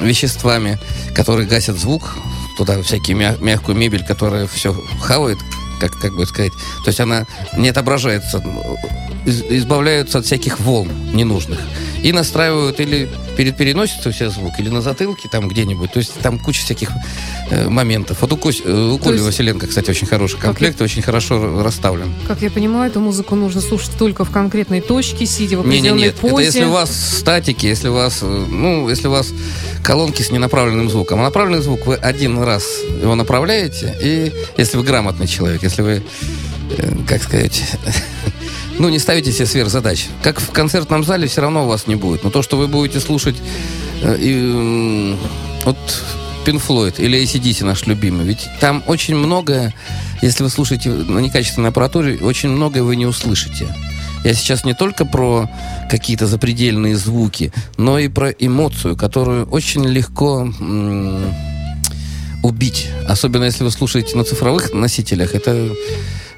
веществами, 0.00 0.78
которые 1.14 1.48
гасят 1.48 1.76
звук, 1.76 2.16
туда 2.56 2.82
всякие 2.82 3.16
мя- 3.16 3.36
мягкую 3.40 3.76
мебель, 3.76 4.04
которая 4.04 4.46
все 4.46 4.72
хавает, 5.00 5.38
как, 5.80 5.92
как 6.00 6.14
бы 6.14 6.26
сказать. 6.26 6.52
То 6.84 6.88
есть 6.88 7.00
она 7.00 7.26
не 7.56 7.68
отображается, 7.68 8.42
из, 9.24 9.42
избавляются 9.42 10.18
от 10.18 10.26
всяких 10.26 10.60
волн 10.60 10.90
ненужных. 11.12 11.58
И 12.04 12.12
настраивают 12.12 12.80
или 12.80 13.08
перед 13.36 13.56
переносицей 13.56 14.10
у 14.10 14.14
себя 14.14 14.30
звук, 14.30 14.60
или 14.60 14.68
на 14.68 14.82
затылке 14.82 15.28
там 15.28 15.48
где-нибудь. 15.48 15.92
То 15.92 15.98
есть 15.98 16.12
там 16.20 16.38
куча 16.38 16.62
всяких 16.62 16.90
э, 17.50 17.68
моментов. 17.68 18.18
Вот 18.20 18.32
у, 18.32 18.36
Кось, 18.36 18.62
э, 18.64 18.90
у 18.92 18.98
Коли 18.98 19.14
есть... 19.14 19.24
Василенко, 19.24 19.66
кстати, 19.66 19.90
очень 19.90 20.06
хороший 20.06 20.38
комплект, 20.38 20.80
я... 20.80 20.84
очень 20.84 21.02
хорошо 21.02 21.62
расставлен. 21.62 22.12
Как 22.28 22.42
я 22.42 22.50
понимаю, 22.50 22.90
эту 22.90 23.00
музыку 23.00 23.34
нужно 23.34 23.60
слушать 23.60 23.92
только 23.98 24.24
в 24.24 24.30
конкретной 24.30 24.80
точке, 24.80 25.26
сидя 25.26 25.56
в 25.56 25.60
определенной 25.60 25.90
не, 25.90 25.96
не, 25.96 26.04
нет. 26.04 26.16
позе. 26.16 26.34
Это 26.34 26.42
если 26.44 26.64
у 26.64 26.70
вас 26.70 26.90
статики, 27.18 27.66
если 27.66 27.88
у 27.88 27.94
вас, 27.94 28.18
э, 28.22 28.26
ну, 28.26 28.88
если 28.88 29.08
у 29.08 29.10
вас 29.10 29.32
колонки 29.82 30.22
с 30.22 30.30
ненаправленным 30.30 30.88
звуком. 30.90 31.20
А 31.20 31.24
направленный 31.24 31.62
звук 31.62 31.86
вы 31.86 31.94
один 31.96 32.42
раз 32.42 32.64
его 33.02 33.14
направляете, 33.14 33.94
и 34.02 34.32
если 34.56 34.76
вы 34.76 34.82
грамотный 34.82 35.26
человек, 35.26 35.62
если 35.62 35.82
вы, 35.82 36.02
э, 36.76 36.92
как 37.06 37.22
сказать, 37.22 37.62
ну, 38.78 38.88
не 38.88 38.98
ставите 38.98 39.32
себе 39.32 39.46
сверхзадач. 39.46 40.06
Как 40.22 40.40
в 40.40 40.50
концертном 40.50 41.04
зале 41.04 41.28
все 41.28 41.40
равно 41.40 41.64
у 41.64 41.68
вас 41.68 41.86
не 41.86 41.94
будет. 41.94 42.24
Но 42.24 42.30
то, 42.30 42.42
что 42.42 42.56
вы 42.56 42.68
будете 42.68 43.00
слушать 43.00 43.36
э, 44.02 44.16
и, 44.20 45.16
вот 45.64 45.76
Pink 46.44 46.62
Floyd 46.66 46.94
или 46.98 47.22
ACDC 47.22 47.64
наш 47.64 47.86
любимый, 47.86 48.26
ведь 48.26 48.48
там 48.60 48.82
очень 48.86 49.16
многое, 49.16 49.74
если 50.22 50.42
вы 50.42 50.50
слушаете 50.50 50.90
на 50.90 51.18
некачественной 51.20 51.70
аппаратуре, 51.70 52.18
очень 52.18 52.50
многое 52.50 52.82
вы 52.82 52.96
не 52.96 53.06
услышите. 53.06 53.66
Я 54.24 54.34
сейчас 54.34 54.64
не 54.64 54.74
только 54.74 55.04
про 55.04 55.50
какие-то 55.90 56.26
запредельные 56.26 56.96
звуки, 56.96 57.52
но 57.76 57.98
и 57.98 58.08
про 58.08 58.30
эмоцию, 58.30 58.96
которую 58.96 59.46
очень 59.46 59.84
легко 59.84 60.50
убить. 62.42 62.88
Особенно 63.06 63.44
если 63.44 63.64
вы 63.64 63.70
слушаете 63.70 64.16
на 64.16 64.24
цифровых 64.24 64.72
носителях. 64.72 65.34
Это 65.34 65.70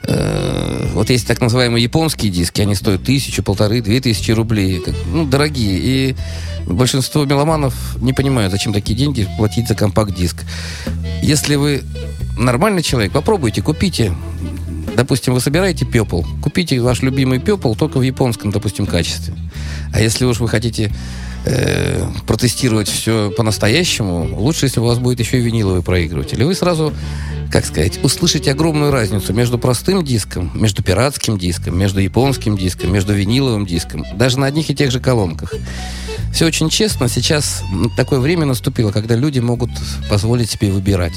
э, 0.07 0.89
вот 0.95 1.11
есть 1.11 1.27
так 1.27 1.41
называемые 1.41 1.83
японские 1.83 2.31
диски, 2.33 2.61
они 2.61 2.75
стоят 2.75 3.05
тысячу, 3.05 3.43
полторы, 3.43 3.81
две 3.81 4.01
тысячи 4.01 4.31
рублей. 4.31 4.81
Как, 4.81 4.95
ну, 5.13 5.27
дорогие. 5.27 5.79
И 5.79 6.17
большинство 6.67 7.25
меломанов 7.25 7.75
не 8.01 8.13
понимают, 8.13 8.53
зачем 8.53 8.73
такие 8.73 8.99
деньги 8.99 9.29
платить 9.37 9.69
за 9.69 9.75
компакт-диск. 9.75 10.45
Если 11.23 11.57
вы 11.57 11.83
нормальный 12.39 12.83
человек, 12.83 13.13
попробуйте, 13.13 13.63
купите 13.63 14.13
допустим, 14.97 15.35
вы 15.35 15.41
собираете 15.41 15.85
пепл, 15.85 16.23
купите 16.43 16.81
ваш 16.81 17.03
любимый 17.03 17.39
пепл 17.39 17.75
только 17.75 17.99
в 17.99 18.03
японском, 18.03 18.51
допустим, 18.51 18.87
качестве. 18.87 19.35
А 19.93 20.01
если 20.01 20.25
уж 20.25 20.41
вы 20.41 20.49
хотите 20.49 20.91
э, 21.47 22.05
протестировать 22.26 22.88
все 22.88 23.30
по-настоящему, 23.30 24.36
лучше, 24.36 24.66
если 24.66 24.80
у 24.80 24.84
вас 24.84 24.99
будет 24.99 25.20
еще 25.20 25.38
и 25.38 25.42
виниловый 25.42 25.82
проигрыватель. 25.82 26.40
И 26.40 26.44
вы 26.44 26.55
сразу, 26.55 26.92
как 27.51 27.64
сказать, 27.64 28.03
услышите 28.05 28.51
огромную 28.51 28.90
разницу 28.90 29.32
между 29.32 29.59
простым 29.59 30.05
диском, 30.05 30.51
между 30.55 30.82
пиратским 30.82 31.38
диском, 31.38 31.78
между 31.78 32.01
японским 32.01 32.57
диском, 32.59 32.92
между 32.92 33.14
виниловым 33.14 33.64
диском, 33.64 34.05
даже 34.14 34.38
на 34.38 34.47
одних 34.47 34.68
и 34.68 34.74
тех 34.74 34.90
же 34.90 35.01
колонках. 35.01 35.55
Все 36.32 36.44
очень 36.44 36.68
честно. 36.68 37.09
Сейчас 37.09 37.62
такое 37.97 38.20
время 38.20 38.44
наступило, 38.44 38.90
когда 38.90 39.14
люди 39.14 39.38
могут 39.38 39.70
позволить 40.11 40.51
себе 40.51 40.70
выбирать. 40.70 41.14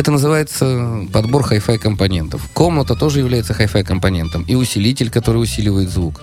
Это 0.00 0.10
называется 0.12 1.06
подбор 1.12 1.42
хай-фай 1.42 1.76
компонентов. 1.76 2.48
Комната 2.54 2.94
тоже 2.94 3.18
является 3.18 3.52
хай-фай 3.52 3.84
компонентом. 3.84 4.44
И 4.44 4.54
усилитель, 4.54 5.10
который 5.10 5.42
усиливает 5.42 5.90
звук. 5.90 6.22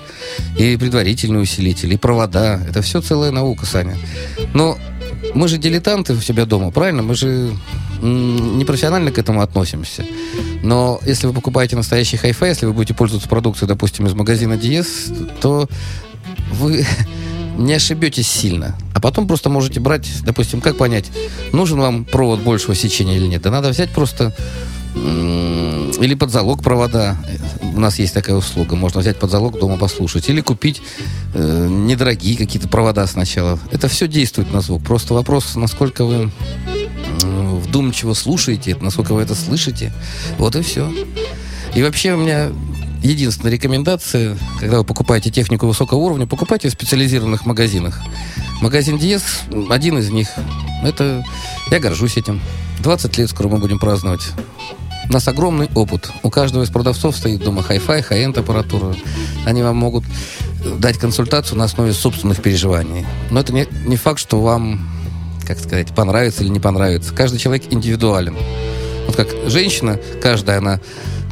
И 0.57 0.75
предварительный 0.78 1.43
усилитель, 1.43 1.93
и 1.93 1.97
провода. 1.97 2.59
Это 2.67 2.82
все 2.82 3.01
целая 3.01 3.30
наука, 3.30 3.67
Саня. 3.67 3.95
Но 4.55 4.80
мы 5.36 5.47
же 5.47 5.59
дилетанты 5.59 6.13
у 6.13 6.21
себя 6.21 6.45
дома, 6.45 6.71
правильно? 6.71 7.03
Мы 7.03 7.13
же 7.13 7.55
непрофессионально 8.01 9.11
к 9.11 9.19
этому 9.19 9.41
относимся. 9.41 10.03
Но 10.63 10.99
если 11.05 11.28
вы 11.28 11.34
покупаете 11.34 11.75
настоящий 11.75 12.17
хай-фай, 12.17 12.49
если 12.49 12.65
вы 12.65 12.73
будете 12.73 12.95
пользоваться 12.95 13.30
продукцией, 13.30 13.67
допустим, 13.67 14.07
из 14.07 14.15
магазина 14.15 14.53
DS, 14.53 15.38
то 15.39 15.69
вы 16.53 16.84
не 17.58 17.74
ошибетесь 17.74 18.28
сильно. 18.28 18.78
А 18.93 18.99
потом 18.99 19.28
просто 19.28 19.49
можете 19.49 19.80
брать, 19.80 20.08
допустим, 20.24 20.62
как 20.62 20.78
понять, 20.78 21.05
нужен 21.51 21.80
вам 21.80 22.05
провод 22.05 22.41
большего 22.41 22.76
сечения 22.76 23.18
или 23.18 23.28
нет. 23.28 23.41
Да 23.41 23.51
надо 23.51 23.70
взять 23.70 23.91
просто 23.91 24.34
или 24.95 26.16
под 26.16 26.32
залог 26.32 26.64
провода. 26.64 27.18
У 27.62 27.80
нас 27.80 27.99
есть 27.99 28.14
такая 28.14 28.36
услуга. 28.36 28.76
Можно 28.76 29.01
взять 29.01 29.18
под 29.18 29.32
залог 29.32 29.60
дома 29.60 29.78
послушать. 29.78 30.30
Или 30.30 30.41
купить 30.41 30.82
э, 31.34 31.68
недорогие 31.70 32.38
какие-то 32.38 32.68
провода 32.68 33.05
сначала. 33.08 33.60
Это 33.72 33.88
все 33.88 34.08
действует 34.08 34.51
на 34.51 34.62
звук. 34.62 34.84
Просто 34.84 35.14
вопрос, 35.14 35.55
насколько 35.55 36.03
вы 36.05 36.32
э, 37.24 37.60
вдумчиво 37.64 38.14
слушаете, 38.14 38.76
насколько 38.82 39.14
вы 39.14 39.22
это 39.22 39.36
слышите. 39.36 39.93
Вот 40.38 40.55
и 40.55 40.62
все. 40.62 40.91
И 41.76 41.84
вообще 41.84 42.14
у 42.14 42.18
меня 42.18 42.51
единственная 43.01 43.51
рекомендация, 43.51 44.37
когда 44.59 44.79
вы 44.79 44.83
покупаете 44.83 45.29
технику 45.29 45.67
высокого 45.67 45.99
уровня, 45.99 46.27
покупайте 46.27 46.69
в 46.69 46.71
специализированных 46.71 47.45
магазинах. 47.45 48.01
Магазин 48.61 48.97
DS, 48.97 49.23
один 49.69 49.97
из 49.97 50.09
них. 50.09 50.29
Это 50.83 51.23
я 51.71 51.79
горжусь 51.79 52.17
этим. 52.17 52.41
20 52.79 53.17
лет 53.17 53.29
скоро 53.29 53.47
мы 53.47 53.57
будем 53.57 53.79
праздновать. 53.79 54.31
У 55.09 55.13
нас 55.13 55.27
огромный 55.27 55.69
опыт. 55.73 56.09
У 56.23 56.29
каждого 56.29 56.63
из 56.63 56.69
продавцов 56.69 57.15
стоит 57.15 57.39
дома 57.39 57.63
хай-фай, 57.63 58.01
хай-энд 58.01 58.37
аппаратура. 58.37 58.95
Они 59.45 59.63
вам 59.63 59.77
могут 59.77 60.03
дать 60.79 60.97
консультацию 60.97 61.57
на 61.57 61.63
основе 61.63 61.93
собственных 61.93 62.41
переживаний. 62.41 63.05
Но 63.31 63.39
это 63.39 63.53
не, 63.53 63.67
не 63.85 63.95
факт, 63.95 64.19
что 64.19 64.41
вам, 64.41 64.89
как 65.45 65.59
сказать, 65.59 65.93
понравится 65.95 66.43
или 66.43 66.49
не 66.49 66.59
понравится. 66.59 67.13
Каждый 67.13 67.39
человек 67.39 67.63
индивидуален. 67.71 68.35
Вот 69.05 69.15
как 69.15 69.29
женщина, 69.47 69.97
каждая 70.21 70.57
она 70.57 70.81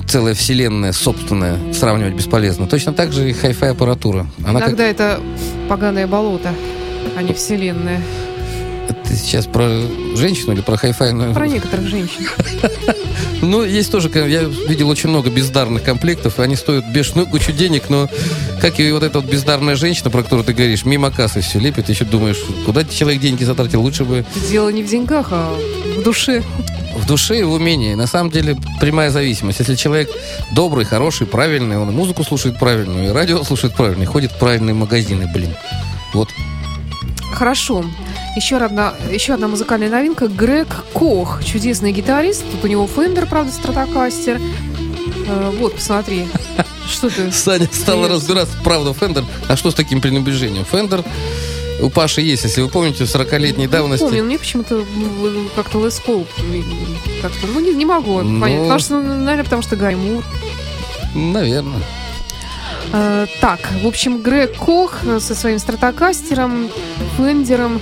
целая 0.08 0.34
вселенная 0.34 0.94
собственная, 0.94 1.58
сравнивать 1.74 2.14
бесполезно. 2.14 2.68
Точно 2.68 2.94
так 2.94 3.12
же 3.12 3.30
и 3.30 3.34
хай-фай 3.34 3.72
аппаратура. 3.72 4.28
Она 4.44 4.60
Иногда 4.60 4.84
как... 4.84 4.92
это 4.92 5.20
поганое 5.70 6.08
болото. 6.08 6.54
а 7.18 7.22
не 7.22 7.34
вселенная. 7.34 8.02
Ты 9.08 9.16
сейчас 9.16 9.46
про 9.46 9.68
женщину 10.16 10.54
или 10.54 10.62
про 10.62 10.78
хай-файную? 10.78 11.34
Про 11.34 11.48
некоторых 11.48 11.88
женщин. 11.88 12.28
Ну, 13.42 13.64
есть 13.64 13.92
тоже, 13.92 14.10
я 14.14 14.44
видел 14.44 14.90
очень 14.90 15.10
много 15.10 15.30
бездарных 15.30 15.84
комплектов, 15.84 16.40
они 16.40 16.56
стоят 16.56 16.86
бешеную 16.88 17.28
кучу 17.28 17.52
денег, 17.52 17.90
но 17.90 18.10
как 18.60 18.80
и 18.80 18.92
вот 18.92 19.04
эта 19.04 19.20
вот 19.20 19.30
бездарная 19.30 19.76
женщина, 19.76 20.10
про 20.10 20.24
которую 20.24 20.46
ты 20.46 20.54
говоришь, 20.54 20.86
мимо 20.86 21.12
кассы 21.12 21.42
все 21.42 21.60
лепит, 21.60 21.90
еще 21.90 22.06
думаешь, 22.06 22.40
куда 22.66 22.84
человек 22.86 23.22
деньги 23.22 23.44
затратил, 23.44 23.82
лучше 23.82 24.04
бы... 24.04 24.26
Дело 24.50 24.70
не 24.70 24.82
в 24.82 24.88
деньгах, 24.90 25.28
а 25.32 25.56
в 25.98 26.02
душе. 26.02 26.44
В 26.96 27.06
душе 27.06 27.40
и 27.40 27.44
в 27.44 27.52
умении. 27.52 27.94
На 27.94 28.08
самом 28.08 28.32
деле 28.32 28.58
прямая 28.80 29.10
зависимость. 29.10 29.60
Если 29.60 29.76
человек 29.76 30.10
добрый, 30.52 30.86
хороший, 30.86 31.28
правильный, 31.28 31.78
он 31.78 31.90
и 31.90 31.94
музыку 31.94 32.24
слушает 32.24 32.58
правильную, 32.58 33.10
и 33.10 33.10
радио 33.10 33.44
слушает 33.44 33.76
правильно, 33.76 34.04
и 34.04 34.06
ходит 34.06 34.32
в 34.32 34.40
правильные 34.40 34.74
магазины, 34.74 35.30
блин. 35.32 35.54
Вот. 36.14 36.30
Хорошо. 37.34 37.84
Еще 38.36 38.58
одна, 38.58 38.94
еще 39.12 39.34
одна 39.34 39.48
музыкальная 39.48 39.90
новинка. 39.90 40.28
Грег 40.28 40.68
Кох, 40.94 41.44
чудесный 41.44 41.92
гитарист. 41.92 42.44
Тут 42.52 42.64
у 42.64 42.68
него 42.68 42.88
Фендер, 42.88 43.26
правда, 43.28 43.52
стратокастер. 43.52 44.42
Э, 45.28 45.52
вот, 45.60 45.76
посмотри. 45.76 46.28
Что 46.90 47.10
ты? 47.10 47.32
Саня 47.32 47.68
стала 47.72 48.08
разбираться, 48.08 48.56
правда, 48.64 48.94
Фендер. 48.94 49.24
А 49.48 49.56
что 49.56 49.72
с 49.72 49.74
таким 49.74 50.02
пренебрежением? 50.02 50.66
Фендер 50.66 51.04
у 51.82 51.90
Паши 51.90 52.22
есть, 52.22 52.44
если 52.44 52.62
вы 52.62 52.70
помните, 52.70 53.04
40-летней 53.04 53.68
давности. 53.68 54.04
Помню, 54.04 54.24
мне 54.24 54.38
почему-то 54.38 54.86
как-то 55.56 55.84
Лес 55.84 56.00
Пол 56.00 56.26
как-то, 57.22 57.48
ну, 57.48 57.60
не, 57.60 57.74
не 57.74 57.86
могу 57.86 58.22
Но... 58.22 58.42
понять. 58.42 58.62
Потому 58.62 58.80
что, 58.80 59.02
ну, 59.02 59.16
наверное, 59.16 59.44
потому 59.44 59.62
что 59.62 59.76
Гай 59.76 59.96
Мур. 59.96 60.24
Наверное. 61.14 61.82
Э, 62.94 63.26
так, 63.42 63.60
в 63.84 63.88
общем, 63.88 64.22
Грег 64.22 64.56
Кох 64.56 65.02
со 65.20 65.36
своим 65.36 65.60
стратокастером, 65.60 66.70
Фендером, 67.18 67.82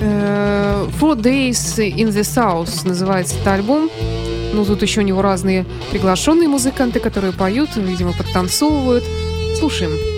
э, 0.00 0.86
Four 1.00 1.16
Days 1.16 1.78
in 1.78 2.08
the 2.08 2.22
South 2.22 2.86
называется 2.86 3.34
этот 3.36 3.48
альбом. 3.48 3.90
Ну, 4.52 4.64
тут 4.64 4.82
еще 4.82 5.00
у 5.00 5.04
него 5.04 5.22
разные 5.22 5.64
приглашенные 5.90 6.48
музыканты, 6.48 7.00
которые 7.00 7.32
поют, 7.32 7.70
видимо, 7.76 8.12
подтанцовывают. 8.12 9.04
Слушаем. 9.58 10.11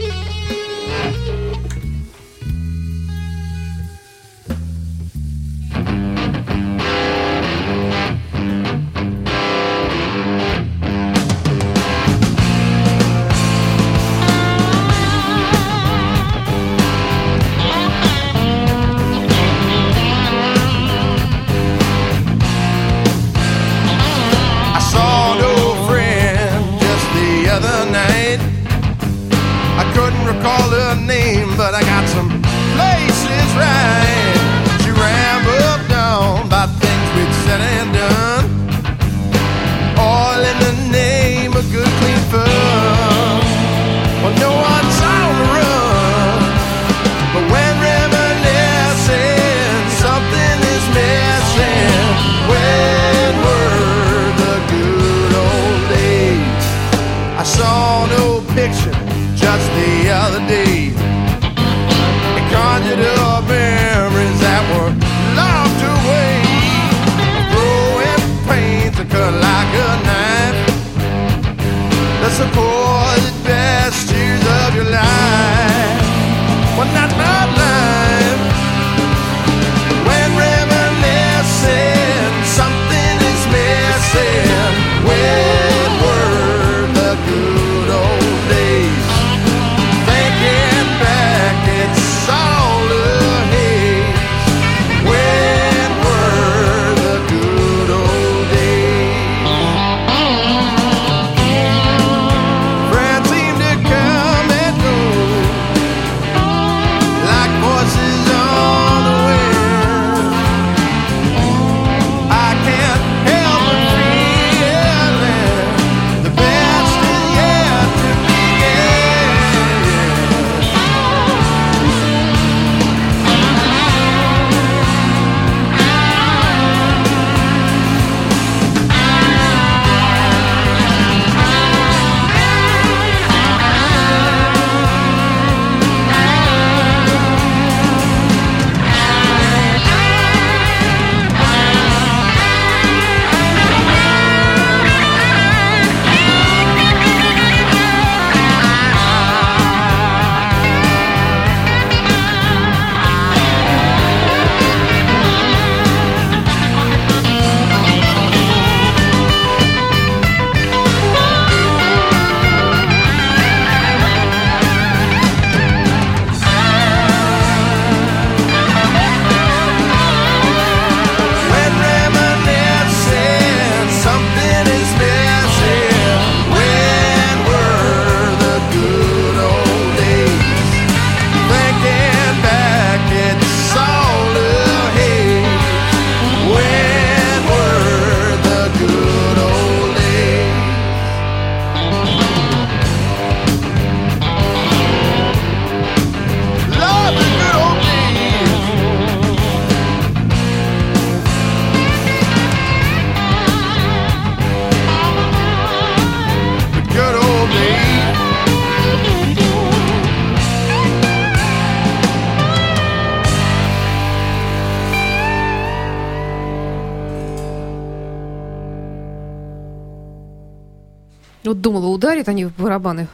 Ударит 222.25 222.29
они 222.29 222.45
в 222.47 222.63
барабаны 222.63 223.07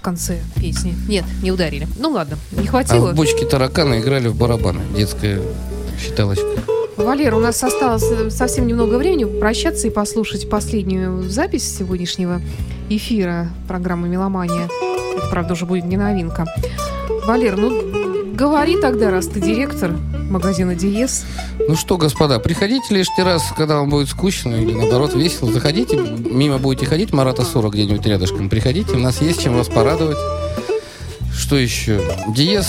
конце 0.00 0.38
песни. 0.56 0.94
Нет, 1.08 1.24
не 1.42 1.50
ударили. 1.50 1.88
Ну 1.98 2.10
ладно, 2.10 2.36
не 2.52 2.66
А 2.68 2.70
хватило. 2.70 3.10
в 3.12 3.14
бочке 3.14 3.46
таракана 3.46 3.98
играли 4.00 4.28
в 4.28 4.36
барабаны. 4.36 4.82
Детская 4.96 5.40
считалочка. 5.98 6.46
Валера, 6.96 7.34
у 7.34 7.40
нас 7.40 7.62
осталось 7.64 8.04
э, 8.04 8.30
совсем 8.30 8.66
немного 8.68 8.96
времени 8.96 9.24
прощаться 9.24 9.88
и 9.88 9.90
послушать 9.90 10.48
последнюю 10.48 11.28
запись 11.28 11.78
сегодняшнего 11.78 12.40
эфира 12.88 13.48
программы 13.66 14.08
«Меломания». 14.08 14.68
Это, 15.16 15.26
правда, 15.30 15.54
уже 15.54 15.64
будет 15.66 15.84
не 15.86 15.96
новинка. 15.96 16.46
Валер, 17.26 17.56
ну, 17.56 17.70
говори 18.34 18.80
тогда, 18.80 19.10
раз 19.10 19.26
ты 19.28 19.40
директор 19.40 19.92
магазина 20.28 20.74
«Диез». 20.74 21.24
Ну 21.68 21.76
что, 21.76 21.96
господа, 21.96 22.38
приходите 22.38 22.94
лишний 22.94 23.22
раз, 23.22 23.52
когда 23.56 23.76
вам 23.76 23.90
будет 23.90 24.08
скучно 24.08 24.54
или 24.56 24.72
наоборот 24.72 25.14
весело. 25.14 25.52
Заходите, 25.52 25.96
мимо 25.96 26.58
будете 26.58 26.86
ходить, 26.86 27.12
Марата 27.12 27.44
40 27.44 27.72
где-нибудь 27.72 28.04
рядышком. 28.06 28.48
Приходите, 28.48 28.94
у 28.94 28.98
нас 28.98 29.22
есть 29.22 29.42
чем 29.42 29.56
вас 29.56 29.68
порадовать. 29.68 30.18
Что 31.32 31.56
еще? 31.56 32.00
Диез 32.28 32.66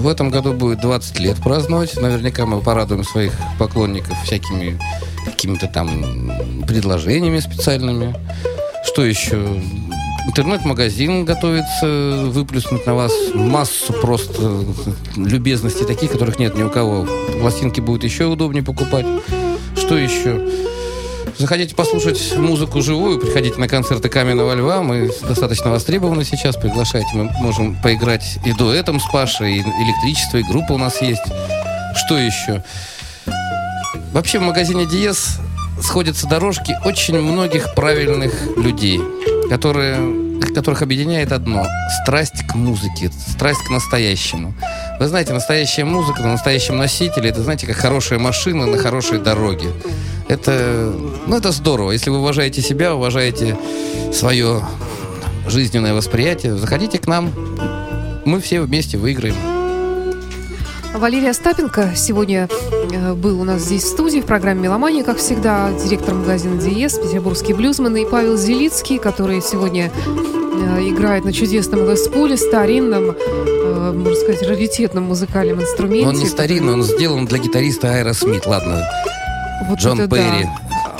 в 0.00 0.08
этом 0.08 0.30
году 0.30 0.52
будет 0.52 0.80
20 0.80 1.20
лет 1.20 1.36
праздновать. 1.42 1.96
Наверняка 2.00 2.46
мы 2.46 2.60
порадуем 2.60 3.04
своих 3.04 3.32
поклонников 3.58 4.16
всякими 4.24 4.78
какими-то 5.24 5.66
там 5.66 6.32
предложениями 6.66 7.40
специальными. 7.40 8.14
Что 8.86 9.04
еще? 9.04 9.60
Интернет-магазин 10.26 11.24
готовится 11.24 12.24
выплюснуть 12.26 12.86
на 12.86 12.94
вас 12.94 13.12
массу 13.34 13.92
просто 13.92 14.64
любезностей 15.16 15.86
таких, 15.86 16.12
которых 16.12 16.38
нет 16.38 16.56
ни 16.56 16.62
у 16.62 16.70
кого. 16.70 17.06
Пластинки 17.40 17.80
будет 17.80 18.04
еще 18.04 18.24
удобнее 18.24 18.62
покупать. 18.64 19.06
Что 19.76 19.96
еще? 19.96 20.48
Заходите 21.36 21.74
послушать 21.74 22.36
музыку 22.36 22.80
живую, 22.80 23.18
приходите 23.18 23.58
на 23.58 23.68
концерты 23.68 24.08
Каменного 24.08 24.54
Льва. 24.54 24.82
Мы 24.82 25.10
достаточно 25.28 25.70
востребованы 25.70 26.24
сейчас. 26.24 26.56
Приглашайте. 26.56 27.08
Мы 27.14 27.24
можем 27.40 27.76
поиграть 27.82 28.38
и 28.46 28.52
дуэтом 28.52 29.00
с 29.00 29.04
Пашей, 29.12 29.58
и 29.58 29.60
электричество, 29.60 30.38
и 30.38 30.42
группа 30.42 30.72
у 30.72 30.78
нас 30.78 31.02
есть. 31.02 31.22
Что 31.96 32.16
еще? 32.16 32.64
Вообще 34.12 34.38
в 34.38 34.42
магазине 34.42 34.86
Диез 34.86 35.38
сходятся 35.82 36.28
дорожки 36.28 36.76
очень 36.84 37.20
многих 37.20 37.74
правильных 37.74 38.56
людей, 38.56 39.00
которые, 39.48 40.40
которых 40.54 40.82
объединяет 40.82 41.32
одно– 41.32 41.66
страсть 42.02 42.46
к 42.46 42.54
музыке, 42.54 43.10
страсть 43.28 43.60
к 43.64 43.70
настоящему. 43.70 44.54
Вы 44.98 45.08
знаете, 45.08 45.32
настоящая 45.32 45.84
музыка 45.84 46.22
на 46.22 46.32
настоящем 46.32 46.76
носителе– 46.76 47.28
это, 47.30 47.42
знаете, 47.42 47.66
как 47.66 47.76
хорошая 47.76 48.18
машина 48.18 48.66
на 48.66 48.78
хорошей 48.78 49.18
дороге. 49.18 49.68
Это, 50.28 50.92
ну, 51.26 51.36
это 51.36 51.52
здорово. 51.52 51.92
Если 51.92 52.10
вы 52.10 52.18
уважаете 52.18 52.62
себя, 52.62 52.94
уважаете 52.94 53.56
свое 54.12 54.62
жизненное 55.46 55.94
восприятие, 55.94 56.56
заходите 56.56 56.98
к 56.98 57.06
нам. 57.06 57.30
Мы 58.24 58.40
все 58.40 58.60
вместе 58.60 58.96
выиграем. 58.96 59.53
Валерий 60.94 61.30
Остапенко 61.30 61.92
сегодня 61.96 62.48
э, 62.92 63.14
был 63.14 63.40
у 63.40 63.44
нас 63.44 63.62
здесь 63.62 63.82
в 63.82 63.88
студии 63.88 64.20
в 64.20 64.26
программе 64.26 64.62
«Меломания», 64.62 65.02
как 65.02 65.18
всегда, 65.18 65.70
директор 65.72 66.14
магазина 66.14 66.60
«Диез», 66.60 66.98
петербургский 66.98 67.52
блюзман, 67.52 67.96
и 67.96 68.04
Павел 68.08 68.36
Зелицкий, 68.36 68.98
который 68.98 69.42
сегодня 69.42 69.90
э, 70.06 70.88
играет 70.88 71.24
на 71.24 71.32
чудесном 71.32 71.84
лес-пуле, 71.90 72.36
старинном, 72.36 73.10
э, 73.10 73.92
можно 73.92 74.14
сказать, 74.14 74.42
раритетном 74.42 75.04
музыкальном 75.04 75.60
инструменте. 75.62 76.06
Он 76.06 76.14
не 76.14 76.26
старинный, 76.26 76.74
он 76.74 76.82
сделан 76.84 77.26
для 77.26 77.38
гитариста 77.38 77.90
Айра 77.92 78.12
Смит. 78.12 78.46
Ладно, 78.46 78.86
Вот 79.68 79.80
Джон 79.80 80.00
это 80.00 80.08
да. 80.08 80.16
Перри. 80.16 80.48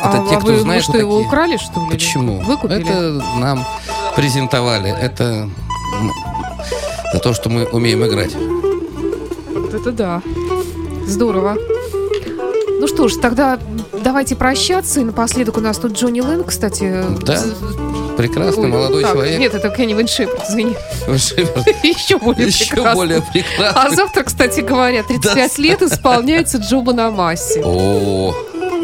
А, 0.00 0.18
Это 0.18 0.28
те, 0.28 0.36
а 0.36 0.40
кто 0.40 0.52
вы, 0.52 0.58
знает, 0.58 0.80
вы 0.80 0.82
что, 0.82 0.92
кто 0.92 1.00
его 1.00 1.12
такие. 1.18 1.28
украли, 1.28 1.56
что 1.56 1.80
ли? 1.80 1.90
Почему? 1.90 2.40
Выкупили? 2.40 2.82
Это 2.82 3.22
нам 3.38 3.64
презентовали. 4.16 4.90
Это 4.90 5.48
за 7.12 7.20
то, 7.20 7.32
что 7.32 7.48
мы 7.48 7.64
умеем 7.66 8.04
играть. 8.04 8.34
Вот 9.74 9.80
это 9.88 9.90
да. 9.92 10.22
Здорово. 11.04 11.56
Ну 12.80 12.86
что 12.86 13.08
ж, 13.08 13.14
тогда 13.20 13.58
давайте 14.04 14.36
прощаться. 14.36 15.00
И 15.00 15.04
напоследок 15.04 15.56
у 15.56 15.60
нас 15.60 15.78
тут 15.78 15.92
Джонни 15.98 16.20
Лэн, 16.20 16.44
кстати. 16.44 17.02
Да. 17.24 17.42
Прекрасный 18.16 18.64
Ой, 18.66 18.68
молодой 18.70 19.02
так, 19.02 19.12
человек. 19.14 19.40
Нет, 19.40 19.54
это 19.54 19.70
Кенни 19.70 19.94
Виншип, 19.94 20.30
извини. 20.48 20.76
Еще 21.82 22.18
более 22.18 22.46
Еще 22.46 22.66
прекрасный. 22.66 22.94
более 22.94 23.18
А 23.18 23.32
прекрасный. 23.32 23.96
завтра, 23.96 24.22
кстати 24.22 24.60
говоря, 24.60 25.02
35 25.02 25.58
лет 25.58 25.82
исполняется 25.82 26.58
Джо 26.58 26.80
Банамасси. 26.80 27.60
О, 27.64 28.32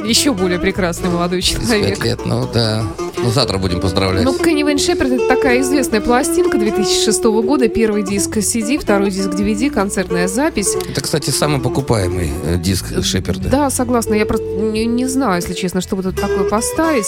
Еще 0.05 0.33
более 0.33 0.59
прекрасный 0.59 1.09
молодой 1.09 1.41
35 1.43 1.69
человек. 1.69 2.05
лет, 2.05 2.27
ну 2.27 2.49
да. 2.53 2.83
Ну, 3.23 3.31
завтра 3.31 3.59
будем 3.59 3.81
поздравлять. 3.81 4.25
Ну, 4.25 4.33
Кенни 4.37 4.63
Вейн 4.63 4.79
Шеперд 4.79 5.11
это 5.13 5.29
такая 5.29 5.61
известная 5.61 6.01
пластинка 6.01 6.59
2006 6.59 7.23
года. 7.25 7.69
Первый 7.69 8.03
диск 8.03 8.37
CD, 8.39 8.79
второй 8.79 9.11
диск 9.11 9.29
DVD, 9.31 9.71
концертная 9.71 10.27
запись. 10.29 10.75
Это, 10.89 11.01
кстати, 11.01 11.31
самый 11.31 11.61
покупаемый 11.61 12.31
э, 12.45 12.57
диск 12.59 13.03
Шеперда. 13.05 13.49
Да, 13.49 13.71
согласна. 13.71 14.15
Я 14.15 14.27
просто 14.27 14.47
не, 14.47 14.87
не 14.87 15.07
знаю, 15.07 15.37
если 15.37 15.53
честно, 15.55 15.81
что 15.81 15.97
бы 15.97 16.03
тут 16.03 16.17
такое 16.21 16.45
поставить. 16.49 17.07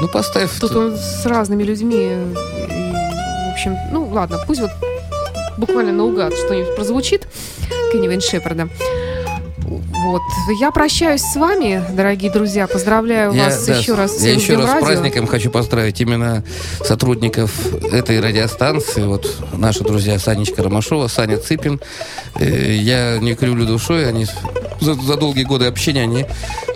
Ну, 0.00 0.08
поставь. 0.08 0.50
Тут 0.60 0.72
он 0.76 0.96
с 0.96 1.24
разными 1.26 1.62
людьми. 1.62 1.96
э, 2.10 2.34
и, 2.68 3.50
в 3.50 3.52
общем, 3.52 3.76
ну 3.92 4.08
ладно, 4.12 4.38
пусть 4.46 4.60
вот 4.60 4.70
буквально 5.56 5.92
наугад 5.92 6.34
что-нибудь 6.34 6.74
прозвучит 6.76 7.26
Кенни 7.92 8.08
Вейн 8.08 8.20
Шеперда. 8.20 8.68
Вот. 10.04 10.22
Я 10.58 10.70
прощаюсь 10.70 11.20
с 11.20 11.36
вами, 11.36 11.84
дорогие 11.92 12.30
друзья. 12.30 12.66
Поздравляю 12.66 13.32
Я, 13.32 13.44
вас 13.46 13.66
да, 13.66 13.76
еще 13.76 13.94
раз 13.94 14.16
с 14.16 14.22
я 14.24 14.32
еще 14.32 14.56
раз 14.56 14.70
с 14.78 14.80
праздником 14.82 15.26
хочу 15.26 15.50
поздравить 15.50 16.00
именно 16.00 16.42
сотрудников 16.82 17.52
этой 17.92 18.20
радиостанции. 18.20 19.02
Вот 19.02 19.30
наши 19.52 19.84
друзья 19.84 20.18
Санечка 20.18 20.62
Ромашова, 20.62 21.08
Саня 21.08 21.36
Цыпин. 21.36 21.80
Э, 22.36 22.72
Я 22.74 23.18
не 23.18 23.34
кривлю 23.34 23.66
душой, 23.66 24.08
они 24.08 24.26
за, 24.80 24.94
за 24.94 25.16
долгие 25.16 25.44
годы 25.44 25.66
общения 25.66 26.02
они 26.02 26.24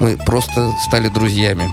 мы 0.00 0.16
просто 0.18 0.72
стали 0.86 1.08
друзьями. 1.08 1.70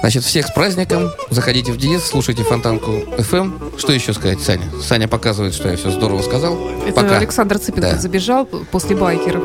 Значит, 0.00 0.22
всех 0.24 0.46
с 0.46 0.50
праздником. 0.52 1.10
Заходите 1.30 1.72
в 1.72 1.78
Диез, 1.78 2.04
слушайте 2.04 2.44
Фонтанку 2.44 2.92
FM. 3.16 3.78
Что 3.78 3.92
еще 3.92 4.12
сказать, 4.12 4.40
Саня? 4.40 4.70
Саня 4.82 5.08
показывает, 5.08 5.54
что 5.54 5.68
я 5.70 5.76
все 5.76 5.90
здорово 5.90 6.20
сказал. 6.22 6.56
Это 6.86 7.00
Пока. 7.00 7.16
Александр 7.16 7.58
Цыпин 7.58 7.80
Да. 7.80 7.96
забежал 7.96 8.44
после 8.44 8.94
байкеров. 8.96 9.42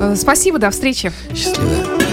Э, 0.00 0.14
Спасибо, 0.16 0.58
до 0.58 0.70
встречи. 0.70 1.12
Счастливо. 1.34 2.07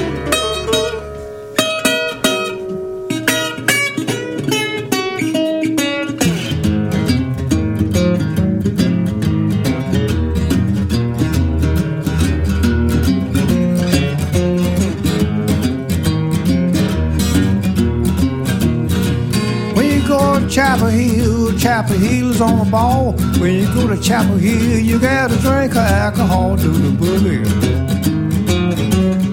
Hill, 21.76 21.84
Chapel 21.84 21.97
Hill's 21.97 22.41
on 22.41 22.59
the 22.59 22.71
ball. 22.71 23.11
When 23.39 23.53
you 23.53 23.65
go 23.73 23.88
to 23.88 24.01
Chapel 24.01 24.38
Hill, 24.38 24.80
you 24.80 24.97
gotta 24.99 25.36
drink 25.39 25.71
of 25.71 25.78
alcohol. 25.78 26.55
Do 26.55 26.71
the 26.71 26.89
boogie. 26.89 27.43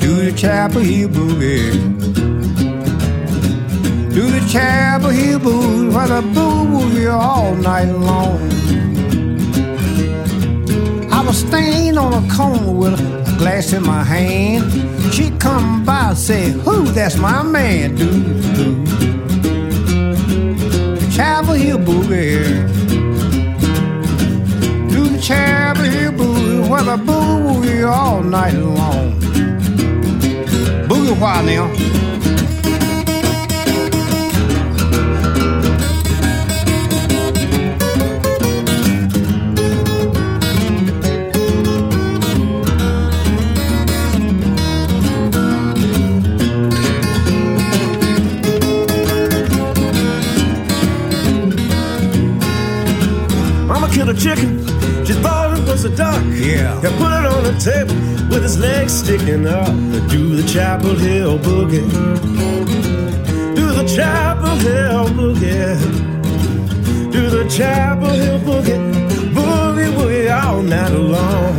Do 0.00 0.16
the 0.16 0.32
Chapel 0.36 0.80
Hill 0.80 1.08
boogie. 1.08 1.72
Do 4.12 4.22
the 4.30 4.48
Chapel 4.48 5.10
Hill 5.10 5.38
boogie, 5.38 5.94
where 5.94 6.08
the 6.08 6.22
boogie 6.34 7.12
all 7.12 7.54
night 7.54 7.92
long. 7.92 8.40
I 11.12 11.24
was 11.24 11.38
standing 11.38 11.96
on 11.96 12.24
a 12.24 12.34
corner 12.34 12.72
with 12.72 13.00
a 13.00 13.38
glass 13.38 13.72
in 13.72 13.84
my 13.84 14.02
hand. 14.02 14.64
She 15.14 15.30
come 15.38 15.84
by 15.84 16.08
and 16.08 16.18
said, 16.18 16.52
Who? 16.64 16.86
That's 16.86 17.16
my 17.16 17.42
man. 17.44 17.94
Do 17.94 18.81
Chapel 21.12 21.52
Hill 21.52 21.78
boogie. 21.78 22.42
Do 24.90 25.08
the 25.10 25.20
Chapel 25.20 25.84
Hill 25.84 26.12
boogie. 26.12 26.68
Well, 26.70 26.84
the 26.84 26.96
boogie 26.96 27.86
all 27.86 28.22
night 28.22 28.54
long. 28.54 29.20
Boogie 30.88 31.20
while 31.20 31.44
now. 31.44 32.01
Killed 53.92 54.08
a 54.08 54.14
chicken. 54.14 54.58
She 55.04 55.12
thought 55.14 55.58
it 55.58 55.64
was 55.68 55.84
a 55.84 55.94
duck. 55.94 56.22
Yeah. 56.32 56.74
And 56.86 56.94
put 57.00 57.12
it 57.18 57.26
on 57.34 57.42
the 57.44 57.56
table 57.60 57.94
with 58.30 58.42
his 58.42 58.58
legs 58.58 58.92
sticking 58.92 59.46
up. 59.46 59.66
Do 60.08 60.34
the 60.34 60.46
Chapel 60.48 60.94
Hill 60.94 61.38
boogie. 61.38 61.88
Do 63.54 63.66
the 63.78 63.84
Chapel 63.86 64.56
Hill 64.66 65.06
boogie. 65.16 66.02
Do 67.12 67.28
the 67.28 67.46
Chapel 67.48 68.08
Hill 68.08 68.38
boogie, 68.40 68.80
boogie 69.34 69.90
woogie 69.96 70.30
all 70.42 70.62
night 70.62 70.92
long. 70.92 71.58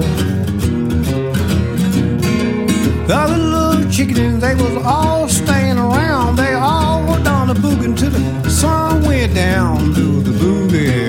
The 3.08 3.16
other 3.16 3.38
little 3.38 3.92
chickens, 3.92 4.42
they 4.42 4.56
was 4.56 4.84
all 4.84 5.28
staying 5.30 5.78
around. 5.78 6.38
They 6.38 6.54
all 6.54 7.02
were 7.08 7.24
down 7.24 7.50
the 7.50 7.54
boogie 7.54 7.96
till 7.96 8.10
the 8.10 8.50
sun 8.50 9.04
went 9.04 9.36
down 9.36 9.94
to 9.94 10.22
the 10.22 10.32
boogie. 10.32 11.03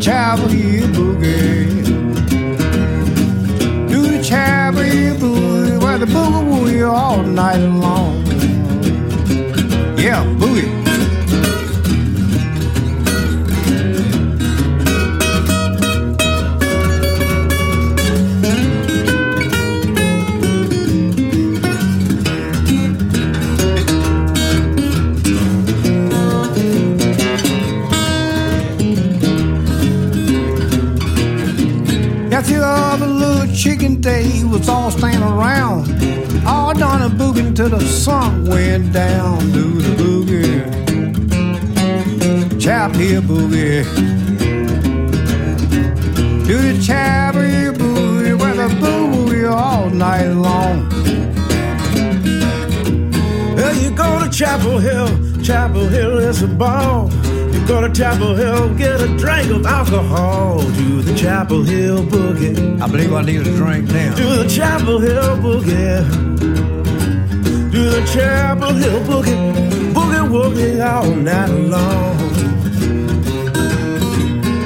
Chapel 0.00 0.48
Hill 0.48 0.88
boogie. 0.88 1.84
Do 3.86 4.00
the 4.16 4.22
Chapel 4.24 4.82
boogie, 5.18 5.82
where 5.82 5.98
the 5.98 6.06
boogie 6.06 6.42
woogie 6.48 6.90
all 6.90 7.22
night 7.22 7.58
long. 7.58 8.24
Yeah, 9.98 10.24
boogie. 32.42 32.48
Got 32.48 32.48
the 32.48 32.64
other 32.64 33.06
little 33.06 33.54
chicken 33.54 34.00
day 34.00 34.44
was 34.44 34.68
all 34.68 34.90
standing 34.90 35.22
around. 35.22 35.88
All 36.46 36.74
done 36.74 37.02
a 37.02 37.10
booging 37.14 37.54
till 37.54 37.68
the 37.68 37.80
sun 37.80 38.44
went 38.46 38.92
down. 38.92 39.52
Do 39.52 39.80
the 39.80 39.94
boogie. 40.02 40.60
Chap 42.60 42.94
here 42.94 43.20
boogie. 43.20 43.84
Do 46.46 46.58
the 46.58 46.82
chap 46.82 47.34
here 47.34 47.72
boogie. 47.72 48.38
Where 48.38 48.54
the 48.54 48.68
boogie 48.76 49.50
all 49.50 49.90
night 49.90 50.28
long. 50.28 50.88
Well, 53.54 53.74
you 53.76 53.90
go 53.90 54.24
to 54.24 54.30
Chapel 54.30 54.78
Hill, 54.78 55.42
Chapel 55.42 55.88
Hill 55.88 56.18
is 56.18 56.42
a 56.42 56.48
ball. 56.48 57.10
Go 57.70 57.80
to 57.80 57.88
Chapel 57.92 58.34
Hill, 58.34 58.74
get 58.74 59.00
a 59.00 59.06
drink 59.16 59.48
of 59.52 59.64
alcohol. 59.64 60.60
Do 60.72 61.02
the 61.02 61.14
Chapel 61.14 61.62
Hill 61.62 62.02
boogie. 62.02 62.82
I 62.82 62.88
believe 62.88 63.12
I 63.12 63.22
need 63.22 63.42
a 63.42 63.44
drink 63.44 63.88
now. 63.92 64.12
Do 64.16 64.42
the 64.42 64.48
Chapel 64.48 64.98
Hill 64.98 65.36
boogie. 65.36 66.02
Do 67.70 67.90
the 67.90 68.04
Chapel 68.12 68.74
Hill 68.74 69.00
boogie. 69.04 69.92
Boogie 69.94 70.28
woogie 70.28 70.84
all 70.84 71.14
night 71.14 71.46
long. 71.46 72.18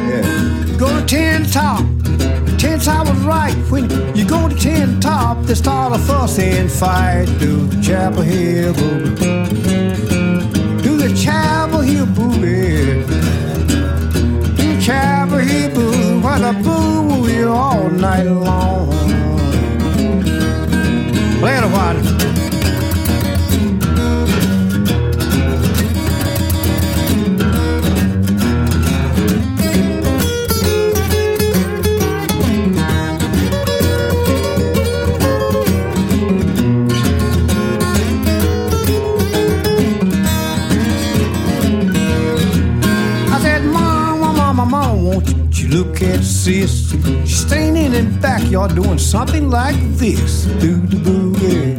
Yeah. 0.09 0.77
Go 0.79 0.89
to 0.99 1.05
Tin 1.05 1.45
Top. 1.45 1.85
Tin 2.59 2.81
Top 2.81 3.07
was 3.07 3.21
right. 3.25 3.55
When 3.71 3.91
you 4.17 4.25
go 4.27 4.49
to 4.49 4.57
Tin 4.57 4.99
Top, 4.99 5.43
they 5.43 5.55
start 5.55 5.93
a 5.95 5.99
fuss 5.99 6.39
and 6.39 6.73
fight. 6.73 7.27
Do 7.39 7.67
the 7.67 7.83
Chapel 7.83 8.23
Hill 8.23 8.73
boogie. 8.73 10.83
Do 10.83 10.97
the 10.97 11.13
Chapel 11.15 11.83
Hill 11.83 12.07
boogie 12.07 12.74
cab 14.85 15.33
a 15.33 15.69
boo! 15.75 16.21
what 16.21 16.43
a 16.43 16.53
boo, 16.63 17.27
you 17.27 17.49
all 17.49 17.89
night 17.89 18.25
long. 18.27 18.74
Staying 47.47 47.77
in 47.77 48.21
backyard 48.21 48.75
doing 48.75 48.99
something 48.99 49.51
like 49.51 49.77
this. 49.99 50.47
Do 50.63 50.81
the 50.81 50.97
boogie. 50.97 51.79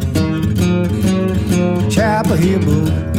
Chapel 1.92 2.36
Hill 2.36 2.60
boogie. 2.60 3.14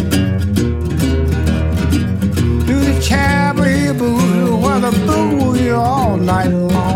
Do 2.67 2.77
the 2.89 3.01
Chapel 3.03 3.65
Hill 3.65 3.95
boogie. 3.95 4.63
Where 4.63 4.79
the 4.79 4.93
boogie 5.09 5.77
all 5.77 6.17
night 6.17 6.53
long. 6.53 6.96